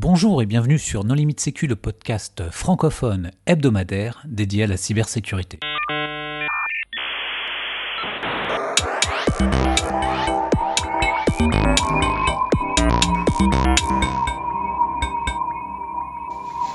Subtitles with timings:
[0.00, 5.58] Bonjour et bienvenue sur Non Limite Sécu, le podcast francophone hebdomadaire dédié à la cybersécurité.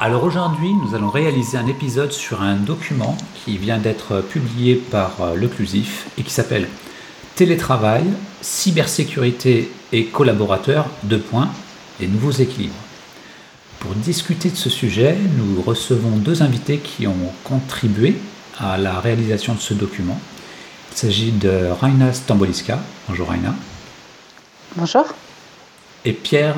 [0.02, 3.16] Alors aujourd'hui, nous allons réaliser un épisode sur un document
[3.46, 6.68] qui vient d'être publié par euh, l'Occlusif et qui s'appelle
[7.36, 8.04] Télétravail,
[8.42, 11.50] cybersécurité et collaborateurs, deux points,
[12.02, 12.82] les nouveaux équilibres.
[13.84, 18.15] Pour discuter de ce sujet, nous recevons deux invités qui ont contribué
[18.57, 20.18] à la réalisation de ce document.
[20.93, 22.79] Il s'agit de Raina Stamboliska.
[23.10, 23.54] Bonjour Raina.
[24.77, 25.04] Bonjour.
[26.05, 26.55] Et Pierre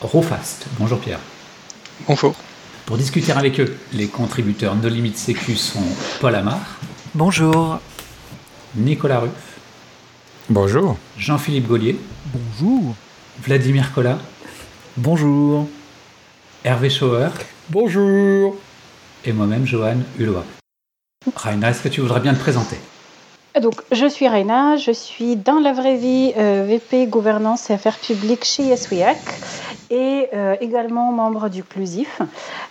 [0.00, 0.68] Rofast.
[0.78, 1.18] Bonjour Pierre.
[2.06, 2.34] Bonjour.
[2.86, 5.84] Pour discuter avec eux, les contributeurs No Limit Sécu sont
[6.18, 6.60] Paul Amar.
[7.14, 7.78] Bonjour.
[8.74, 9.58] Nicolas Ruff.
[10.48, 10.96] Bonjour.
[11.18, 12.00] Jean-Philippe Gaulier.
[12.32, 12.94] Bonjour.
[13.44, 14.18] Vladimir Collat.
[14.96, 15.68] Bonjour.
[16.64, 17.28] Hervé Schauer.
[17.70, 18.56] Bonjour.
[19.24, 20.42] Et moi-même, Johan Hulot.
[21.36, 22.76] Raina, est-ce que tu voudrais bien te présenter?
[23.60, 27.98] Donc, je suis Raina, je suis dans la vraie vie euh, VP Gouvernance et Affaires
[27.98, 29.18] publiques chez YesWeHack
[29.90, 32.20] et euh, également membre du Clusif.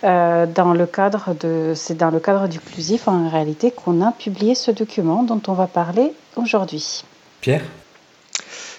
[0.04, 4.12] Euh, dans le cadre de, c'est dans le cadre du Clusif en réalité qu'on a
[4.12, 7.04] publié ce document dont on va parler aujourd'hui.
[7.40, 7.62] Pierre?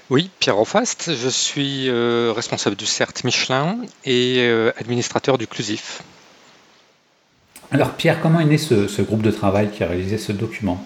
[0.09, 4.41] Oui, Pierre Rofast, je suis responsable du CERT Michelin et
[4.77, 6.01] administrateur du Clusif.
[7.71, 10.83] Alors Pierre, comment est né ce groupe de travail qui a réalisé ce document?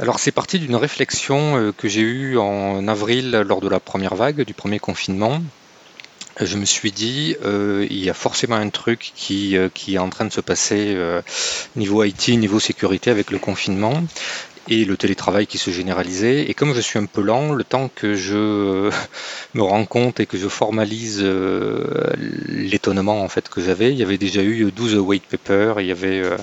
[0.00, 4.14] Alors c'est parti d'une réflexion euh, que j'ai eue en avril lors de la première
[4.14, 5.42] vague du premier confinement.
[6.40, 9.98] Je me suis dit, euh, il y a forcément un truc qui, euh, qui, est
[9.98, 10.96] en train de se passer
[11.76, 14.02] niveau IT, niveau sécurité avec le confinement
[14.68, 16.50] et le télétravail qui se généralisait.
[16.50, 18.90] Et comme je suis un peu lent, le temps que je
[19.54, 21.24] me rends compte et que je formalise
[22.48, 25.92] l'étonnement en fait que j'avais, il y avait déjà eu 12 white papers, il y
[25.92, 26.36] avait euh,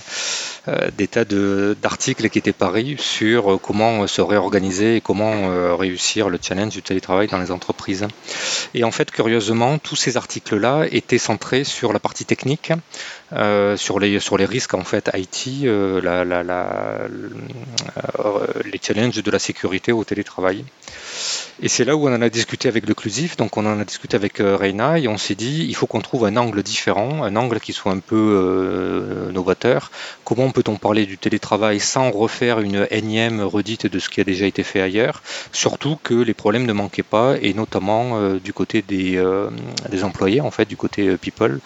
[0.98, 6.30] des tas d'articles qui étaient parus sur euh, comment se réorganiser et comment euh, réussir
[6.30, 8.08] le challenge du télétravail dans les entreprises.
[8.74, 12.74] Et en fait, curieusement, tous ces articles-là étaient centrés sur la partie technique,
[13.76, 16.00] sur, les, risques en fait IT, les
[18.82, 20.66] challenges de la sécurité au télétravail.
[21.62, 24.16] Et c'est là où on en a discuté avec l'Occlusif, donc on en a discuté
[24.16, 27.36] avec euh, Reina et on s'est dit il faut qu'on trouve un angle différent, un
[27.36, 29.92] angle qui soit un peu euh, novateur.
[30.24, 34.46] Comment peut-on parler du télétravail sans refaire une énième redite de ce qui a déjà
[34.46, 35.24] été fait ailleurs?
[35.52, 39.24] Surtout que les problèmes ne manquaient pas et notamment euh, du côté des,
[39.90, 41.60] des, employés, en fait, du côté people,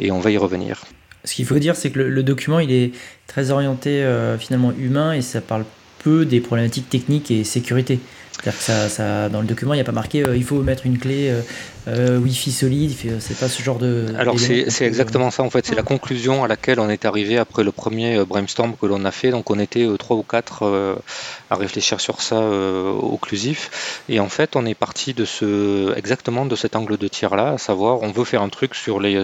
[0.00, 0.84] et on va y revenir.
[1.24, 2.92] Ce qu'il faut dire, c'est que le, document il est
[3.26, 4.06] très orienté
[4.38, 5.64] finalement humain et ça parle
[6.04, 7.98] peu des problématiques techniques et sécurité.
[8.44, 10.86] C'est-à-dire que ça, dans le document, il n'y a pas marqué euh, il faut mettre
[10.86, 11.40] une clé euh,
[11.88, 14.06] euh, Wi-Fi solide, c'est pas ce genre de.
[14.18, 17.62] Alors c'est exactement ça en fait, c'est la conclusion à laquelle on est arrivé après
[17.62, 19.30] le premier brainstorm que l'on a fait.
[19.30, 20.96] Donc on était trois ou quatre
[21.50, 24.00] à réfléchir sur ça occlusif.
[24.08, 27.50] Et en fait, on est parti de ce exactement de cet angle de tir là,
[27.50, 29.22] à savoir on veut faire un truc sur les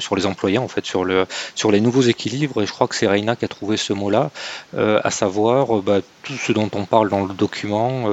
[0.00, 2.62] sur les employés en fait, sur le sur les nouveaux équilibres.
[2.62, 4.32] Et je crois que c'est Reina qui a trouvé ce mot là,
[4.76, 8.08] à savoir bah, tout ce dont on parle dans le document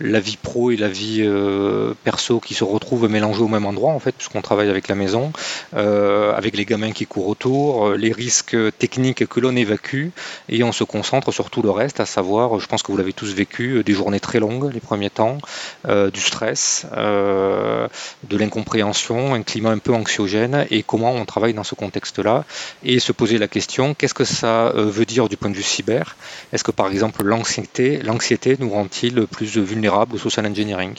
[0.00, 3.92] la vie pro et la vie euh, perso qui se retrouvent mélangés au même endroit
[3.92, 5.32] en fait, puisqu'on travaille avec la maison,
[5.74, 10.08] euh, avec les gamins qui courent autour, euh, les risques techniques que l'on évacue,
[10.48, 13.12] et on se concentre sur tout le reste, à savoir, je pense que vous l'avez
[13.12, 15.38] tous vécu, des journées très longues les premiers temps,
[15.86, 21.74] du stress, de l'incompréhension, un climat un peu anxiogène, et comment on travaille dans ce
[21.74, 22.44] contexte-là,
[22.84, 26.16] et se poser la question, qu'est-ce que ça veut dire du point de vue cyber?
[26.52, 28.86] Est-ce que par exemple l'anxiété, l'anxiété nous rend
[29.30, 30.94] plus vulnérable au social engineering.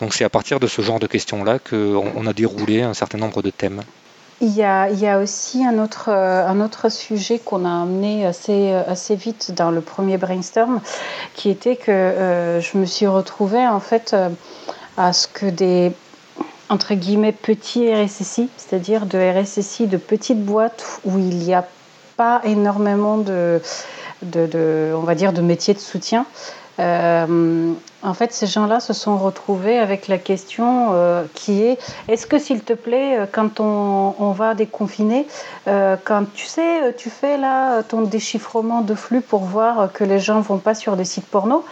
[0.00, 3.42] Donc c'est à partir de ce genre de questions-là qu'on a déroulé un certain nombre
[3.42, 3.82] de thèmes.
[4.40, 7.82] Il y a, il y a aussi un autre, euh, un autre sujet qu'on a
[7.82, 10.80] amené assez, assez vite dans le premier brainstorm,
[11.34, 14.28] qui était que euh, je me suis retrouvée en fait euh,
[14.96, 15.92] à ce que des
[16.68, 21.66] entre guillemets petits RSSI, c'est-à-dire de RSSI de petites boîtes où il n'y a
[22.16, 23.60] pas énormément de,
[24.22, 26.26] de, de, on va dire de métiers de soutien,
[26.78, 27.72] euh,
[28.02, 32.38] en fait, ces gens-là se sont retrouvés avec la question euh, qui est est-ce que,
[32.38, 35.26] s'il te plaît, euh, quand on, va déconfiner,
[35.66, 40.40] quand tu sais, tu fais là ton déchiffrement de flux pour voir que les gens
[40.40, 41.64] vont pas sur des sites porno,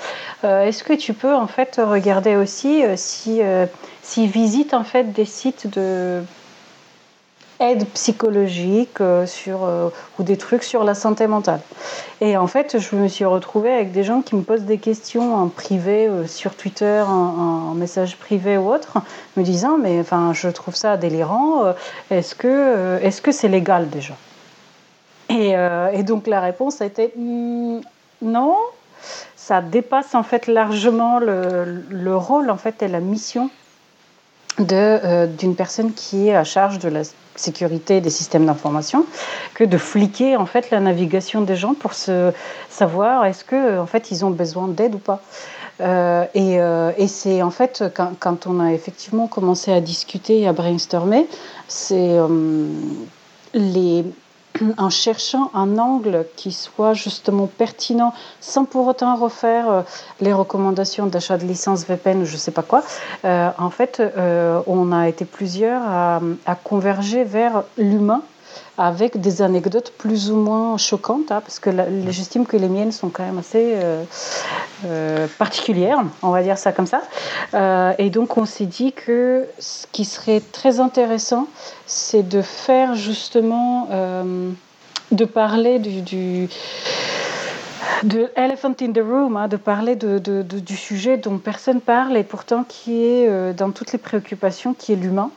[0.43, 3.41] est-ce que tu peux en fait regarder aussi si
[4.03, 6.23] s'ils visitent en fait des sites de
[7.61, 9.69] aide psychologique sur,
[10.19, 11.61] ou des trucs sur la santé mentale.
[12.21, 15.35] Et en fait, je me suis retrouvée avec des gens qui me posent des questions
[15.35, 18.99] en privé, sur Twitter, en, message privé ou autre,
[19.37, 21.75] me disant Mais enfin, je trouve ça délirant,
[22.11, 24.15] est-ce que c'est -ce que c'est légal déjà?
[25.29, 25.55] Et,
[25.93, 27.81] et, donc la réponse a été hmm,
[28.23, 28.57] Non,
[29.37, 33.49] ça dépasse en fait largement le, le rôle en fait et la mission
[34.61, 37.03] euh, d'une personne qui est à charge de la
[37.35, 39.05] sécurité des systèmes d'information
[39.55, 42.33] que de fliquer en fait la navigation des gens pour se
[42.71, 45.21] savoir est-ce que en fait ils ont besoin d'aide ou pas.
[45.83, 50.41] Euh, et, euh, et c'est en fait quand, quand, on a effectivement commencé à discuter
[50.41, 51.27] et à brainstormer,
[51.69, 52.17] c'est
[53.53, 54.05] les
[54.77, 59.83] en cherchant un angle qui soit justement pertinent sans pour autant refaire euh,
[60.21, 62.83] les recommandations d'achat de licence VPN ou je ne sais pas quoi.
[63.25, 68.23] Euh, en fait, euh, on a été plusieurs à, à converger vers l'humain
[68.79, 71.71] avec des anecdotes plus ou moins choquantes, hein, parce que
[72.09, 74.05] j'estime que les miennes sont quand même assez euh,
[74.85, 77.03] euh, particulières, on va dire ça comme ça.
[77.55, 81.47] Euh, et donc on s'est dit que ce qui serait très intéressant,
[81.87, 83.89] c'est de faire justement,
[85.13, 86.49] de parler du,
[88.03, 92.25] de Elephant in the Room, hein, de parler de, du sujet dont personne parle et
[92.25, 95.31] pourtant qui est dans toutes les préoccupations, qui est l'humain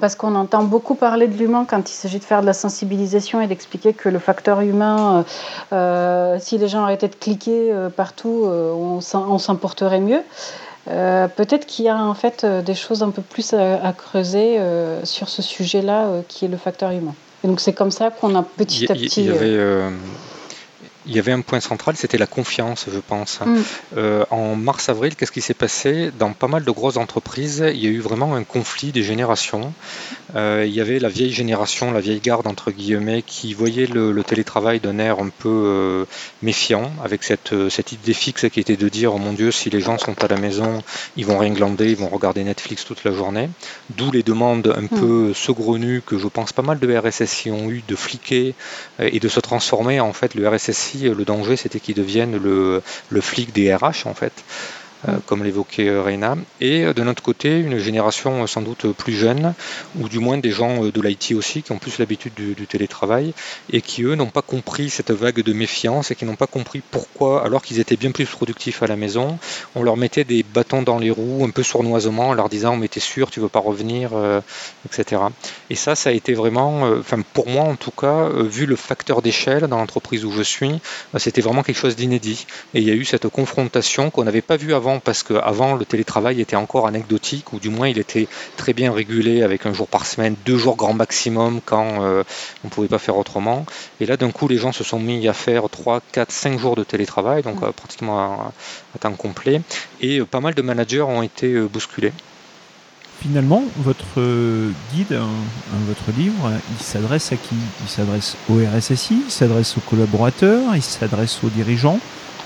[0.00, 3.40] parce qu'on entend beaucoup parler de l'humain quand il s'agit de faire de la sensibilisation
[3.40, 5.24] et d'expliquer que le facteur humain,
[5.72, 10.22] euh, euh, si les gens arrêtaient de cliquer euh, partout, on s'en porterait mieux.
[10.86, 14.60] Peut-être qu'il y a en fait des choses un peu plus à, creuser
[15.02, 17.14] sur ce sujet-là, qui est le facteur humain.
[17.42, 19.22] Et donc c'est comme ça qu'on a petit à petit.
[19.22, 19.90] Il y avait,
[21.06, 23.40] il y avait un point central, c'était la confiance, je pense.
[23.44, 23.56] Mm.
[23.96, 26.10] Euh, en mars-avril, qu'est-ce qui s'est passé?
[26.18, 29.72] Dans pas mal de grosses entreprises, il y a eu vraiment un conflit des générations.
[30.34, 34.22] Euh, il y avait la vieille génération, la vieille garde, entre guillemets, qui voyait le,
[34.24, 36.04] télétravail d'un air un peu euh,
[36.42, 39.80] méfiant, avec cette, cette idée fixe qui était de dire, oh mon Dieu, si les
[39.80, 40.82] gens sont à la maison,
[41.16, 43.48] ils vont rien glander, ils vont regarder Netflix toute la journée.
[43.90, 45.00] D'où les demandes un mm.
[45.00, 48.54] peu saugrenues que je pense pas mal de RSSI ont eu de fliquer
[48.98, 53.20] et de se transformer en fait le RSSI le danger, c'était qu'ils deviennent le, le,
[53.20, 54.32] flic des RH, en fait.
[55.08, 59.12] Euh, comme l'évoquait euh, Reina, et euh, de notre côté, une génération sans doute plus
[59.12, 59.54] jeune,
[60.00, 63.32] ou du moins des gens de l'IT aussi, qui ont plus l'habitude du, télétravail,
[63.72, 66.82] et qui, eux, n'ont pas compris cette vague de méfiance, et qui n'ont pas compris
[66.90, 69.38] pourquoi, alors qu'ils étaient bien plus productifs à la maison,
[69.74, 72.88] on leur mettait des bâtons dans les roues, un peu sournoisement, en leur disant, mais
[72.88, 74.10] t'es sûr, tu veux pas revenir,
[74.86, 75.22] etc.
[75.70, 79.22] Et ça, ça a été vraiment, enfin pour moi en tout cas, vu le facteur
[79.22, 80.80] d'échelle dans l'entreprise où je suis,
[81.16, 82.46] c'était vraiment quelque chose d'inédit.
[82.74, 85.84] Et il y a eu cette confrontation qu'on n'avait pas vue avant parce qu'avant le
[85.84, 89.88] télétravail était encore anecdotique ou du moins il était très bien régulé avec un jour
[89.88, 92.22] par semaine, deux jours grand maximum quand euh,
[92.64, 93.66] on ne pouvait pas faire autrement.
[94.00, 96.76] Et là d'un coup les gens se sont mis à faire 3, 4, 5 jours
[96.76, 98.52] de télétravail, donc euh, pratiquement
[98.94, 99.60] à, temps complet,
[100.00, 102.12] et euh, pas mal de managers ont été bousculés.
[103.20, 104.20] Finalement, votre
[104.92, 105.18] guide,
[105.86, 107.56] votre livre, il s'adresse à qui?
[107.82, 111.98] Il s'adresse au RSSI, il s'adresse aux collaborateurs, il s'adresse aux dirigeants?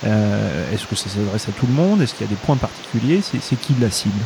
[0.05, 2.01] Euh, est-ce que ça s'adresse à tout le monde?
[2.01, 3.21] Est-ce qu'il y a des points particuliers?
[3.23, 4.21] C'est qui la cible?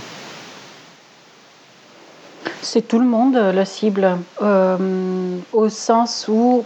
[2.63, 6.65] C'est tout le monde la cible, euh, au sens où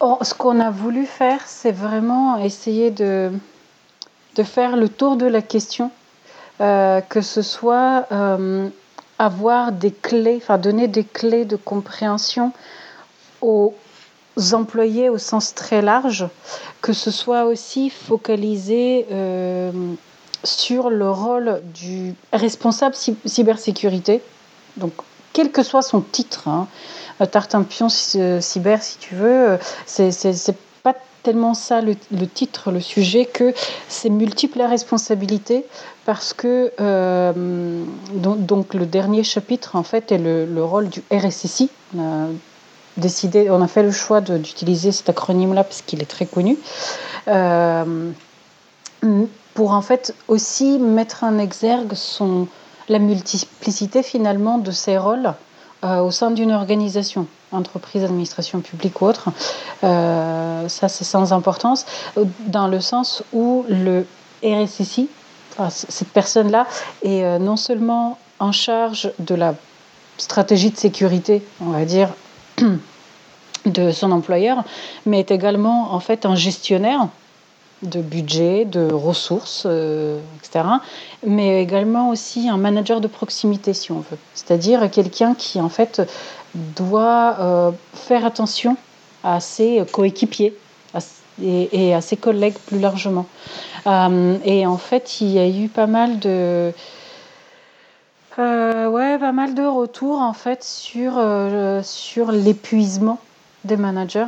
[0.00, 3.32] oh, ce qu'on a voulu faire, c'est vraiment essayer de,
[4.44, 5.90] faire le tour de la question,
[6.60, 8.06] euh, que ce soit
[9.18, 12.52] avoir des clés, enfin donner des clés de compréhension
[13.40, 13.74] aux,
[14.52, 16.26] employés au sens très large,
[16.82, 19.70] que ce soit aussi focalisé euh,
[20.44, 24.22] sur le rôle du responsable cybersécurité.
[24.76, 24.92] Donc,
[25.32, 26.66] quel que soit son titre, hein,
[27.30, 33.24] Tartampion euh, cyber si tu veux, euh, c'est pas tellement ça le, titre, le sujet,
[33.24, 33.54] que
[33.88, 35.64] c'est multiples responsabilités
[36.04, 36.70] parce que
[38.14, 41.68] donc, le dernier chapitre en fait est le, le rôle du RSSI,
[42.96, 46.58] décidé, on a fait le choix d'utiliser cet acronyme-là parce qu'il est très connu,
[47.28, 48.10] euh,
[49.54, 51.92] pour en fait aussi mettre en exergue
[52.88, 55.34] la multiplicité finalement de ses rôles
[55.84, 59.28] euh, au sein d'une organisation, entreprise, administration publique ou autre.
[59.84, 61.84] Euh, ça, c'est sans importance,
[62.46, 64.06] dans le sens où le
[64.42, 65.08] RSSI,
[65.70, 66.66] cette personne-là,
[67.02, 69.54] est non seulement en charge de la
[70.18, 72.10] stratégie de sécurité, on va dire,
[73.66, 74.64] de son employeur,
[75.06, 77.08] mais est également en fait un gestionnaire
[77.82, 80.64] de budget, de ressources, etc.
[81.26, 84.18] Mais également aussi un manager de proximité, si on veut.
[84.34, 86.00] C'est-à-dire quelqu'un qui, en fait,
[86.54, 88.78] doit faire attention
[89.22, 90.56] à ses coéquipiers
[91.42, 93.26] et, à ses collègues plus largement.
[93.86, 96.72] et en fait, il y a eu pas mal de
[98.38, 103.18] euh, ouais, pas mal de retours en fait sur, euh, sur l'épuisement
[103.64, 104.26] des managers.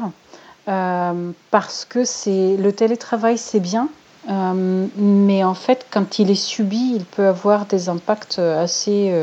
[0.68, 3.88] Euh, parce que c'est le télétravail c'est bien,
[4.28, 9.14] mais en fait quand il est subi, il peut avoir des impacts assez,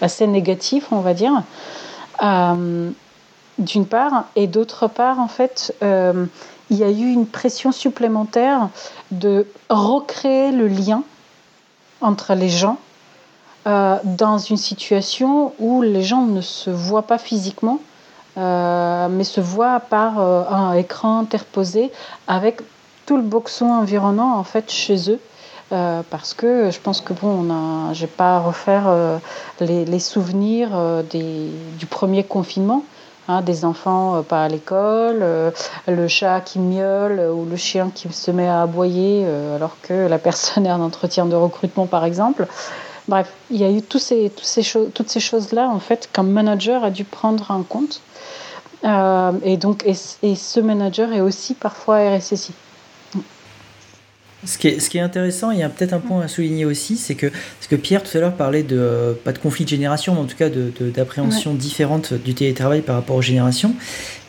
[0.00, 1.42] assez négatifs, on va dire.
[3.58, 8.68] D'une part, et d'autre part, en fait, il y a eu une pression supplémentaire
[9.10, 11.02] de recréer le lien
[12.00, 12.78] entre les gens
[13.66, 17.80] euh, dans une situation où les gens ne se voient pas physiquement,
[18.38, 21.90] euh, mais se voient par euh, un écran interposé
[22.28, 22.60] avec
[23.06, 25.20] tout le boxon environnant en fait chez eux.
[26.10, 28.84] parce que je pense que bon, on a, j'ai pas à refaire
[29.60, 30.70] les, souvenirs
[31.12, 32.84] du premier confinement.
[33.28, 35.24] Hein, des enfants pas à l'école,
[35.88, 40.18] le chat qui miaule ou le chien qui se met à aboyer alors que la
[40.18, 42.46] personne est en entretien de recrutement par exemple.
[43.08, 46.82] Bref, il y a eu tous ces, ces toutes ces choses-là, en fait, qu'un manager
[46.82, 48.00] a dû prendre en compte.
[48.84, 52.52] Euh, et donc, et, ce manager est aussi parfois RSSI.
[54.44, 56.64] Ce qui, est, ce qui est intéressant, il y a peut-être un point à souligner
[56.64, 59.70] aussi, c'est que, parce que Pierre tout à l'heure parlait de, pas de conflit de
[59.70, 63.74] génération, mais en tout cas d'appréhension de, différente du télétravail par rapport aux générations.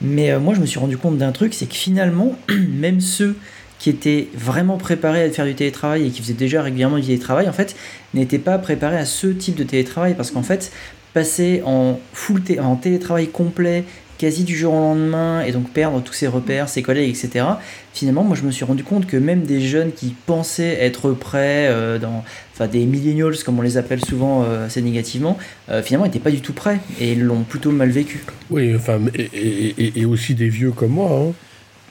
[0.01, 3.35] Mais euh, moi, je me suis rendu compte d'un truc, c'est que finalement, même ceux
[3.79, 7.47] qui étaient vraiment préparés à faire du télétravail et qui faisaient déjà régulièrement du télétravail,
[7.47, 7.75] en fait,
[8.13, 10.71] n'étaient pas préparés à ce type de télétravail parce qu'en fait,
[11.13, 13.83] passer en full en télétravail complet
[14.17, 17.45] quasi du jour au lendemain et donc perdre tous ses repères, ses collègues, etc.
[17.93, 21.67] Finalement, moi je me suis rendu compte que même des jeunes qui pensaient être prêts,
[21.69, 25.37] euh, dans, enfin des millennials comme on les appelle souvent euh, assez négativement,
[25.69, 28.23] euh, finalement n'étaient pas du tout prêts et l'ont plutôt mal vécu.
[28.49, 31.11] Oui, enfin, et, et aussi des vieux comme moi.
[31.11, 31.33] Hein.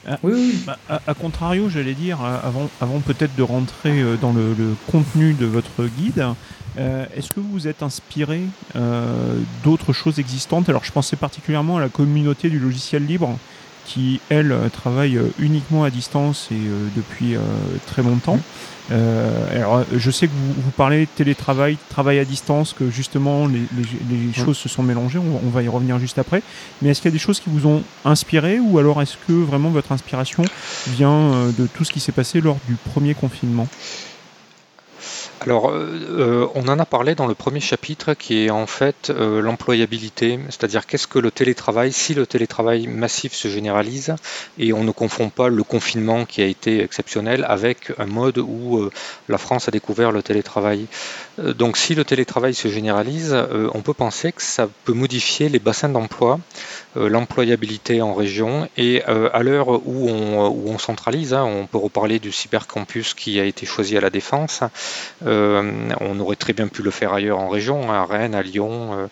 [0.09, 0.63] Ah, oui, oui.
[0.65, 4.55] Bah, à, contrario, j'allais dire, euh, avant, avant peut-être de rentrer euh, dans le,
[4.91, 6.25] contenu de votre guide,
[6.79, 8.43] euh, est-ce que vous êtes inspiré
[9.65, 10.69] d'autres choses existantes?
[10.69, 13.37] Alors, je pensais particulièrement à la communauté du logiciel libre,
[13.85, 16.61] qui, elle, travaille uniquement à distance et
[16.97, 17.37] depuis
[17.87, 18.39] très longtemps.
[18.93, 23.62] Euh, alors, je sais que vous, vous, parlez télétravail, travail à distance, que justement les,
[24.11, 26.43] les, choses se sont mélangées, on, va y revenir juste après.
[26.83, 29.33] Mais est-ce qu'il y a des choses qui vous ont inspiré ou alors est-ce que
[29.33, 30.45] vraiment votre inspiration
[30.88, 33.66] vient euh, de tout ce qui s'est passé lors du premier confinement?
[35.43, 39.11] Alors, euh, euh, on en a parlé dans le premier chapitre qui est en fait
[39.11, 44.14] euh, l'employabilité, c'est-à-dire qu'est-ce que le télétravail, si le télétravail massif se généralise,
[44.59, 48.88] et on ne confond pas le confinement qui a été exceptionnel avec un mode où
[49.28, 50.87] la France a découvert le télétravail.
[51.38, 53.37] donc si le télétravail se généralise,
[53.75, 56.40] on peut penser que ça peut modifier les bassins d'emploi,
[56.95, 63.14] l'employabilité en région, et à l'heure où on, centralise, hein, on peut reparler du cybercampus
[63.14, 64.62] qui a été choisi à la Défense,
[65.26, 69.09] on aurait très bien pu le faire ailleurs en région, à Rennes, à Lyon,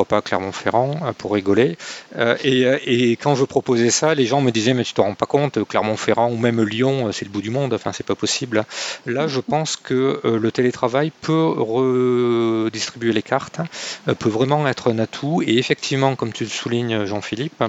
[0.00, 1.76] euh, pas Clermont-Ferrand, euh, pour rigoler.
[2.16, 5.14] Euh, euh, et, quand je proposais ça, les gens me disaient mais tu te rends
[5.14, 8.64] pas compte, Clermont-Ferrand ou même Lyon, c'est le bout du monde, enfin c'est pas possible.
[9.06, 13.60] Là, je pense que le télétravail peut redistribuer les cartes,
[14.18, 15.42] peut vraiment être un atout.
[15.46, 17.62] Et effectivement, comme tu le soulignes, Jean-Philippe,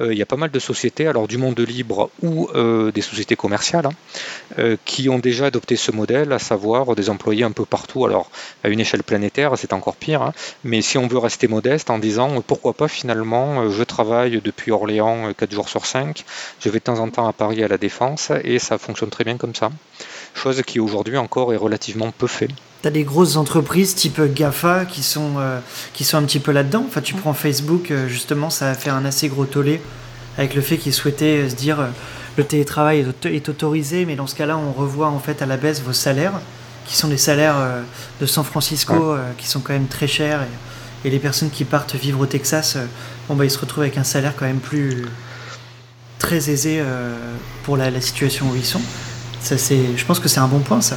[0.00, 2.48] il y a pas mal de sociétés, alors du monde libre ou
[2.92, 3.88] des sociétés commerciales,
[4.58, 8.04] hein, qui ont déjà adopté ce modèle, à savoir des employés un peu partout.
[8.04, 8.30] Alors
[8.64, 10.32] à une échelle planétaire, c'est encore pire, hein.
[10.64, 14.40] mais si on veut rester modèle en disant euh, pourquoi pas finalement, euh, je travaille
[14.42, 16.24] depuis Orléans 4 euh, jours sur 5,
[16.60, 19.24] je vais de temps en temps à Paris à la Défense et ça fonctionne très
[19.24, 19.70] bien comme ça.
[20.34, 22.48] Chose qui aujourd'hui encore est relativement peu fait.
[22.82, 25.34] Tu as des grosses entreprises type GAFA qui sont,
[25.92, 26.84] qui sont un petit peu là-dedans?
[26.88, 29.80] Enfin, tu prends Facebook, justement, ça a fait un assez gros tollé
[30.38, 31.86] avec le fait qu'ils souhaitaient se dire
[32.38, 35.82] le télétravail est autorisé, mais dans ce cas-là, on revoit en fait à la baisse
[35.82, 36.40] vos salaires,
[36.86, 37.58] qui sont des salaires
[38.20, 40.40] de San Francisco, qui sont quand même très chers.
[40.42, 40.46] Et,
[41.04, 42.86] et les personnes qui partent vivre au Texas, euh,
[43.28, 45.04] bon, bah, ils se retrouvent avec un salaire quand même plus
[46.18, 47.16] très aisé euh,
[47.64, 48.80] pour la, situation où ils sont.
[49.40, 50.96] Ça, c'est, je pense que c'est un bon point, ça.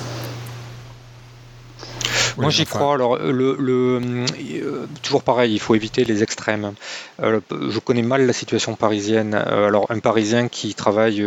[2.38, 2.94] Moi j'y crois.
[2.94, 6.74] Alors le, euh, toujours pareil, il faut éviter les extrême.
[7.20, 9.34] je connais mal la situation parisienne.
[9.34, 11.26] alors un Parisien qui travaille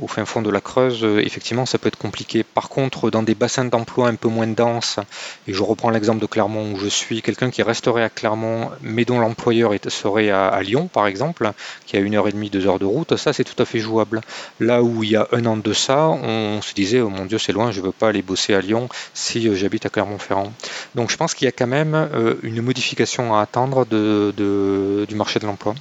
[0.00, 2.44] au fin fond de la Creuse, effectivement, ça peut être compliqué.
[2.44, 4.98] Par contre, dans des bassins d'emploi un peu moins denses,
[5.46, 9.04] et je reprends l'exemple de Clermont où je suis, quelqu'un qui resterait à Clermont, mais
[9.04, 11.50] dont l'employeur serait à, Lyon, par exemple,
[11.86, 13.78] qui a une heure et demie, deux heures de route, ça c'est tout à fait
[13.78, 14.20] jouable.
[14.60, 17.38] Là où il y a un an de ça, on se disait, oh mon Dieu,
[17.38, 20.52] c'est loin, je ne veux pas aller bosser à Lyon si j'habite à Clermont-Ferrand.
[20.94, 25.14] Donc je pense qu'il y a quand même euh, une modification à attendre de, du
[25.14, 25.74] marché de l'emploi.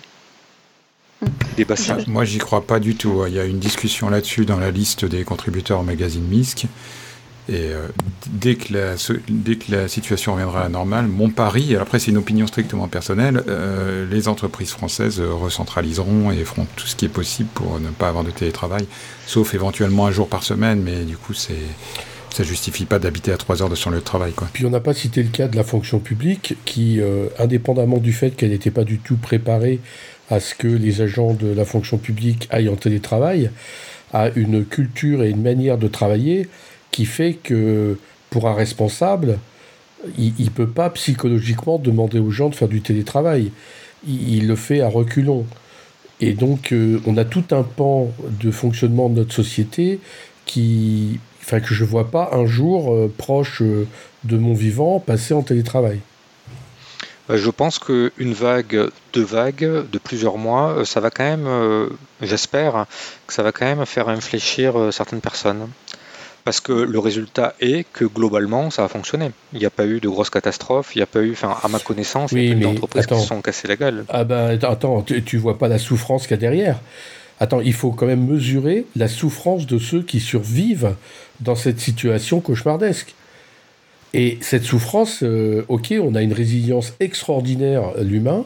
[1.55, 1.97] Des bassins.
[2.07, 3.23] Moi, j'y crois pas du tout.
[3.27, 6.67] Il y a une discussion là-dessus dans la liste des contributeurs au magazine MISC.
[7.49, 7.87] Et euh,
[8.27, 8.95] dès, que la,
[9.29, 12.45] dès que la situation reviendra à la normale, mon pari, et après c'est une opinion
[12.45, 17.79] strictement personnelle, euh, les entreprises françaises recentraliseront et feront tout ce qui est possible pour
[17.79, 18.85] ne pas avoir de télétravail,
[19.27, 21.53] sauf éventuellement un jour par semaine, mais du coup c'est
[22.31, 24.33] ça justifie pas d'habiter à 3 heures de son lieu de travail.
[24.33, 24.47] Quoi.
[24.53, 28.13] Puis on n'a pas cité le cas de la fonction publique qui, euh, indépendamment du
[28.13, 29.79] fait qu'elle n'était pas du tout préparée
[30.29, 33.49] à ce que les agents de la fonction publique aillent en télétravail,
[34.13, 36.47] a une culture et une manière de travailler
[36.91, 37.97] qui fait que
[38.29, 39.39] pour un responsable,
[40.17, 43.51] il ne peut pas psychologiquement demander aux gens de faire du télétravail.
[44.07, 45.45] Il, le fait à reculons.
[46.19, 49.99] Et donc, euh, on a tout un pan de fonctionnement de notre société
[50.45, 53.87] qui, enfin que je vois pas un jour euh, proche euh,
[54.25, 56.01] de mon vivant passer en télétravail.
[57.29, 61.89] Euh, je pense qu'une vague, deux vagues de plusieurs mois, ça va quand même,
[62.21, 62.85] j'espère,
[63.27, 65.67] que ça va quand même faire infléchir certaines personnes.
[66.43, 69.31] Parce que le résultat est que globalement, ça a fonctionné.
[69.51, 71.67] Il n'y a pas eu de grosses catastrophes, il n'y a pas eu, enfin, à
[71.67, 74.05] ma connaissance, il a pas eu d'entreprises qui se sont cassées la gueule.
[74.07, 76.79] Ah ben, attends, tu, tu vois pas la souffrance qu'il y a derrière.
[77.39, 80.95] Attends, il faut quand même mesurer la souffrance de ceux qui survivent
[81.39, 83.13] dans cette situation cauchemardesque.
[84.13, 88.45] Et cette souffrance, euh, ok, on a une résilience extraordinaire, l'humain,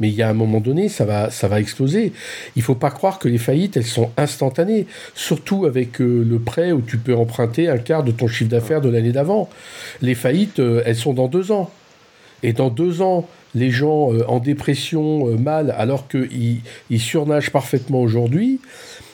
[0.00, 2.12] mais il y a un moment donné, ça va, ça va exploser.
[2.56, 6.72] Il faut pas croire que les faillites, elles sont instantanées, surtout avec euh, le prêt
[6.72, 9.48] où tu peux emprunter un quart de ton chiffre d'affaires de l'année d'avant.
[10.02, 11.70] Les faillites, euh, elles sont dans deux ans.
[12.42, 18.60] Et dans deux ans, les gens en dépression, mal, alors qu'ils ils surnagent parfaitement aujourd'hui,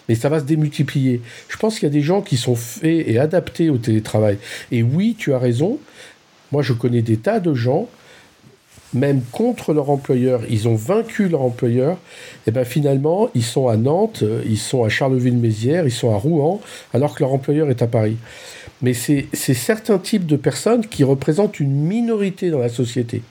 [0.09, 1.21] mais ça va se démultiplier.
[1.49, 4.39] Je pense qu'il y a des gens qui sont faits et adaptés au télétravail.
[4.73, 5.79] Et oui, tu as raison.
[6.53, 7.89] Moi, je connais des tas de gens,
[8.93, 11.97] même contre leur employeur, ils ont vaincu leur employeur.
[12.49, 16.61] Et bien finalement, ils sont à Nantes, ils sont à Charleville-Mézières, ils sont à Rouen,
[16.93, 18.17] alors que leur employeur est à Paris.
[18.83, 23.23] Mais c'est certains types de personnes qui représentent une minorité dans la société.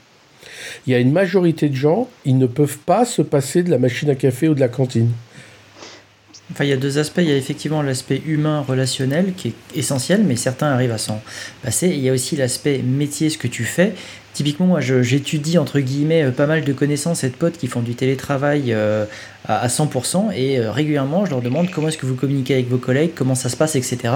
[0.86, 3.78] Il y a une majorité de gens, ils ne peuvent pas se passer de la
[3.78, 5.10] machine à café ou de la cantine.
[6.52, 7.18] Enfin, il y a deux aspects.
[7.18, 11.22] Il y a effectivement l'aspect humain, relationnel, qui est essentiel, mais certains arrivent à s'en
[11.62, 11.88] passer.
[11.88, 13.94] il y a aussi l'aspect métier, ce que tu fais.
[14.32, 17.82] Typiquement, moi, j'étudie, entre guillemets, euh, pas mal de connaissances et de potes qui font
[17.82, 19.04] du télétravail euh,
[19.46, 20.32] à 100%.
[20.34, 23.34] Et euh, régulièrement, je leur demande comment est-ce que vous communiquez avec vos collègues, comment
[23.34, 24.14] ça se passe, etc.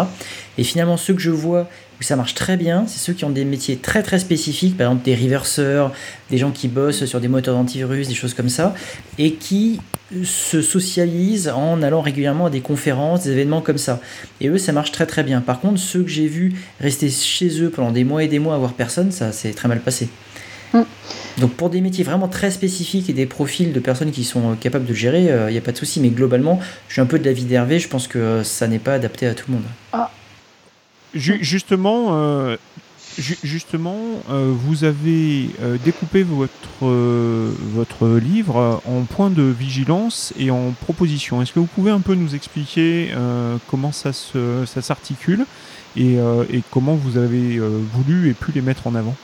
[0.57, 1.69] Et finalement, ceux que je vois
[2.01, 4.89] où ça marche très bien, c'est ceux qui ont des métiers très très spécifiques, par
[4.89, 5.93] exemple des reverseurs,
[6.31, 8.75] des gens qui bossent sur des moteurs d'antivirus, des choses comme ça,
[9.19, 9.81] et qui
[10.23, 14.01] se socialisent en allant régulièrement à des conférences, des événements comme ça.
[14.41, 15.41] Et eux, ça marche très très bien.
[15.41, 18.55] Par contre, ceux que j'ai vus rester chez eux pendant des mois et des mois
[18.55, 20.09] à voir personne, ça s'est très mal passé.
[20.73, 20.83] Mm.
[21.39, 24.55] Donc pour des métiers vraiment très spécifiques et des profils de personnes qui sont euh,
[24.55, 26.01] capables de gérer, il euh, n'y a pas de souci.
[26.01, 28.79] Mais globalement, je suis un peu de l'avis d'Hervé, je pense que euh, ça n'est
[28.79, 29.65] pas adapté à tout le monde.
[29.93, 30.11] Ah.
[31.15, 32.57] Justement,
[33.19, 33.97] justement,
[34.31, 41.43] euh, vous avez euh, découpé votre, euh, livre en points de vigilance et en propositions.
[41.43, 43.13] Est-ce que vous pouvez un peu nous expliquer
[43.69, 45.47] comment ça, s'articule
[45.97, 49.15] et, et, comment vous avez voulu et pu les mettre en avant?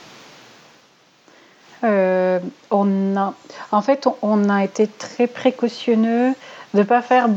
[1.83, 3.33] On a,
[3.71, 6.33] En fait, on a été très précautionneux
[6.73, 7.27] de ne pas faire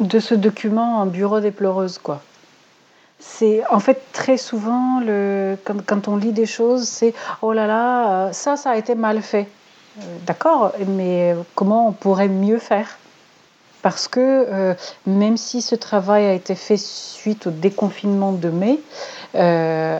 [0.00, 2.22] de ce document un bureau des pleureuses, quoi
[3.18, 8.26] c'est en fait très souvent le, quand, on lit des choses, c'est oh là là,
[8.28, 9.48] euh, ça, ça a été mal fait.
[9.98, 12.98] Euh, d'accord, mais comment on pourrait mieux faire?
[13.82, 14.74] Parce que euh,
[15.06, 18.80] même si ce travail a été fait suite au déconfinement de mai,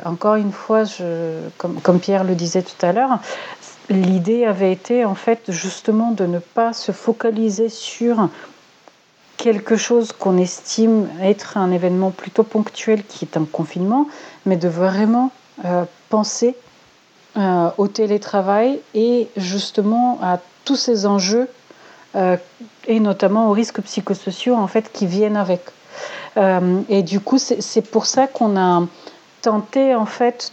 [0.04, 0.84] encore une fois,
[1.58, 3.18] comme, comme Pierre le disait tout à l'heure,
[3.88, 8.28] l'idée avait été en fait justement de ne pas se focaliser sur
[9.36, 14.06] quelque chose qu'on estime être un événement plutôt ponctuel qui est un confinement,
[14.44, 15.30] mais de vraiment
[15.64, 16.56] euh, penser
[17.36, 21.48] euh, au télétravail et justement à tous ces enjeux
[22.14, 22.36] euh,
[22.86, 25.60] et notamment aux risques psychosociaux en fait qui viennent avec.
[26.88, 28.86] et du coup, c'est pour ça qu'on a
[29.40, 30.52] tenté en fait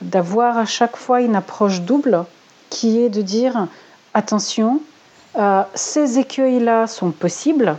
[0.00, 2.24] d'avoir à chaque fois une approche double
[2.70, 3.66] qui est de dire
[4.14, 4.80] attention,
[5.36, 7.76] euh, ces écueils-là sont possibles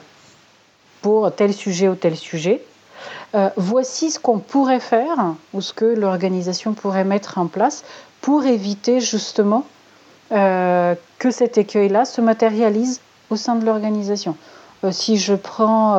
[1.02, 2.62] pour tel sujet ou tel sujet.
[3.34, 7.84] Euh, voici ce qu'on pourrait faire ou ce que l'organisation pourrait mettre en place
[8.22, 9.65] pour éviter justement
[10.32, 14.36] euh, que cet écueil-là se matérialise au sein de l'organisation.
[14.91, 15.96] si je prends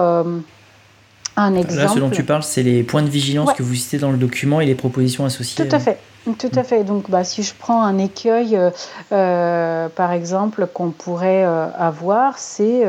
[1.37, 1.83] un exemple.
[1.83, 4.17] Là, ce dont tu parles, c'est les points de vigilance que vous citez dans le
[4.17, 5.67] document et les propositions associées.
[5.67, 5.99] Tout à fait.
[6.35, 6.83] Tout à fait.
[6.83, 8.71] Donc, bah, si je prends un écueil, euh,
[9.13, 12.85] euh, par exemple, qu'on pourrait euh, avoir, c'est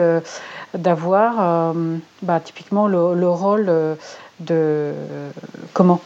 [0.74, 1.74] d'avoir
[2.22, 3.72] bah, typiquement le, le rôle
[4.40, 4.94] de
[5.74, 6.02] comment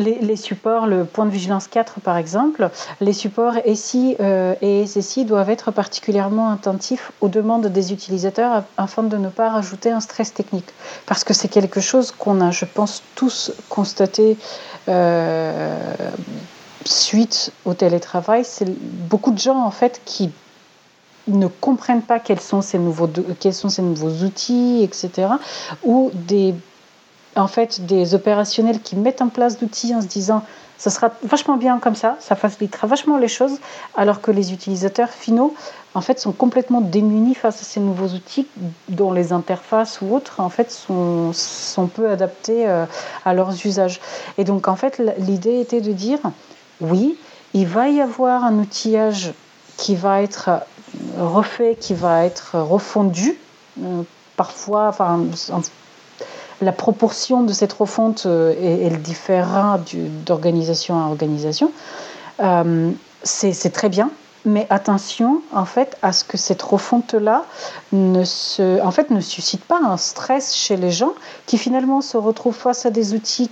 [0.00, 5.24] les, supports, le point de vigilance 4 par exemple, les supports SI euh, et SSI
[5.24, 10.32] doivent être particulièrement attentifs aux demandes des utilisateurs afin de ne pas rajouter un stress
[10.34, 10.68] technique.
[11.06, 14.36] Parce que c'est quelque chose qu'on a, je pense, tous constaté
[14.88, 15.94] euh,
[16.84, 18.44] suite au télétravail.
[18.44, 18.68] C'est
[19.08, 20.30] beaucoup de gens en fait qui
[21.28, 23.08] ne comprennent pas quels sont ces nouveaux,
[23.38, 25.28] quels sont ces nouveaux outils, etc.
[25.84, 26.54] Ou des
[27.36, 30.42] en fait des opérationnels qui mettent en place d'outils en se disant
[30.78, 33.58] ça sera vachement bien comme ça, ça facilitera vachement les choses,
[33.94, 35.54] alors que les utilisateurs finaux
[35.92, 38.46] en fait sont complètement démunis face à ces nouveaux outils
[38.88, 41.32] dont les interfaces ou autres en fait sont,
[41.94, 42.86] peu adaptés euh,
[43.26, 44.00] à leurs usages.
[44.38, 46.18] Et donc en fait l'idée était de dire
[46.80, 47.18] oui,
[47.52, 49.34] il va y avoir un outillage
[49.76, 50.50] qui va être
[51.18, 53.36] refait, qui va être refondu,
[53.82, 54.02] euh,
[54.36, 55.20] parfois, enfin,
[56.60, 59.80] la proportion de cette refonte, euh, elle diffèrera
[60.26, 61.72] d'organisation à organisation.
[62.40, 62.90] Euh,
[63.22, 64.10] c'est très bien,
[64.44, 67.44] mais attention en fait à ce que cette refonte-là
[67.92, 71.12] ne, se, en fait, ne suscite pas un stress chez les gens
[71.46, 73.50] qui finalement se retrouvent face à des outils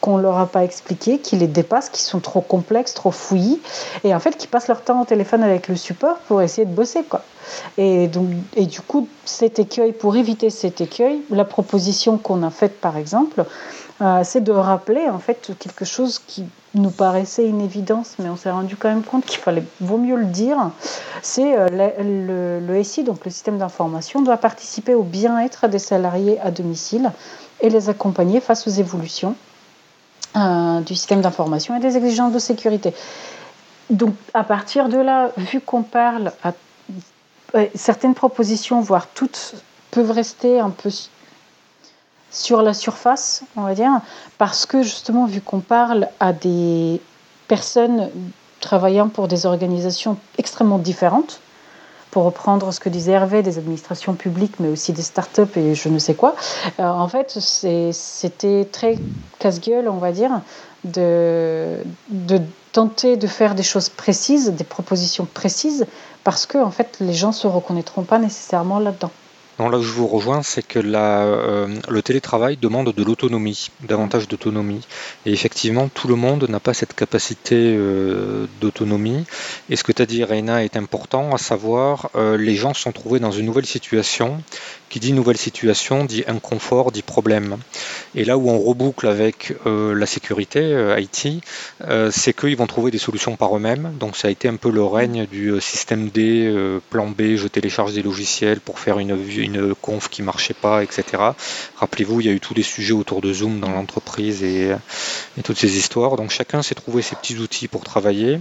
[0.00, 3.60] qu'on ne leur a pas expliqués, qui les dépassent, qui sont trop complexes, trop fouillis,
[4.04, 6.74] et en fait qui passent leur temps au téléphone avec le support pour essayer de
[6.74, 7.04] bosser.
[7.04, 7.22] Quoi.
[7.78, 12.50] Et, donc, et du coup, cet écueil, pour éviter cet écueil, la proposition qu'on a
[12.50, 13.44] faite par exemple,
[14.00, 18.36] euh, c'est de rappeler en fait quelque chose qui nous paraissait une évidence, mais on
[18.36, 20.70] s'est rendu quand même compte qu'il fallait vaut mieux le dire.
[21.22, 26.50] C'est euh, le, SI, donc le système d'information, doit participer au bien-être des salariés à
[26.50, 27.10] domicile
[27.60, 29.34] et les accompagner face aux évolutions
[30.36, 32.94] euh, du système d'information et des exigences de sécurité.
[33.90, 36.52] Donc à partir de là, vu qu'on parle à
[37.74, 39.54] certaines propositions, voire toutes,
[39.90, 40.90] peuvent rester un peu
[42.30, 44.00] sur la surface, on va dire,
[44.38, 47.00] parce que justement, vu qu'on parle à des
[47.48, 48.10] personnes
[48.60, 51.40] travaillant pour des organisations extrêmement différentes,
[52.10, 55.88] pour reprendre ce que disait Hervé, des administrations publiques, mais aussi des start-up et je
[55.88, 56.34] ne sais quoi,
[56.78, 58.98] euh, en fait, c'était très
[59.38, 60.40] casse-gueule, on va dire,
[60.84, 62.40] de, de
[62.72, 65.86] tenter de faire des choses précises, des propositions précises,
[66.24, 69.10] parce que en fait, les gens ne se reconnaîtront pas nécessairement là-dedans.
[69.68, 74.80] Là où je vous rejoins, c'est que euh, le télétravail demande de l'autonomie, davantage d'autonomie.
[75.26, 79.26] Et effectivement, tout le monde n'a pas cette capacité euh, d'autonomie.
[79.68, 82.92] Et ce que tu as dit, Reina, est important, à savoir, euh, les gens sont
[82.92, 84.42] trouvés dans une nouvelle situation.
[84.88, 87.58] Qui dit nouvelle situation, dit inconfort, dit problème.
[88.16, 91.44] Et là où on reboucle avec la sécurité, IT,
[92.10, 93.92] c'est qu'ils vont trouver des solutions par eux-mêmes.
[94.00, 96.52] Donc ça a été un peu le règne du système D,
[96.90, 100.82] plan B, je télécharge des logiciels pour faire une, une une conf qui marchait pas,
[100.82, 101.04] etc.
[101.76, 104.72] Rappelez-vous, il y a eu tous les sujets autour de Zoom dans l'entreprise et,
[105.44, 106.16] toutes ces histoires.
[106.16, 108.40] Donc chacun s'est trouvé ses petits outils pour travailler.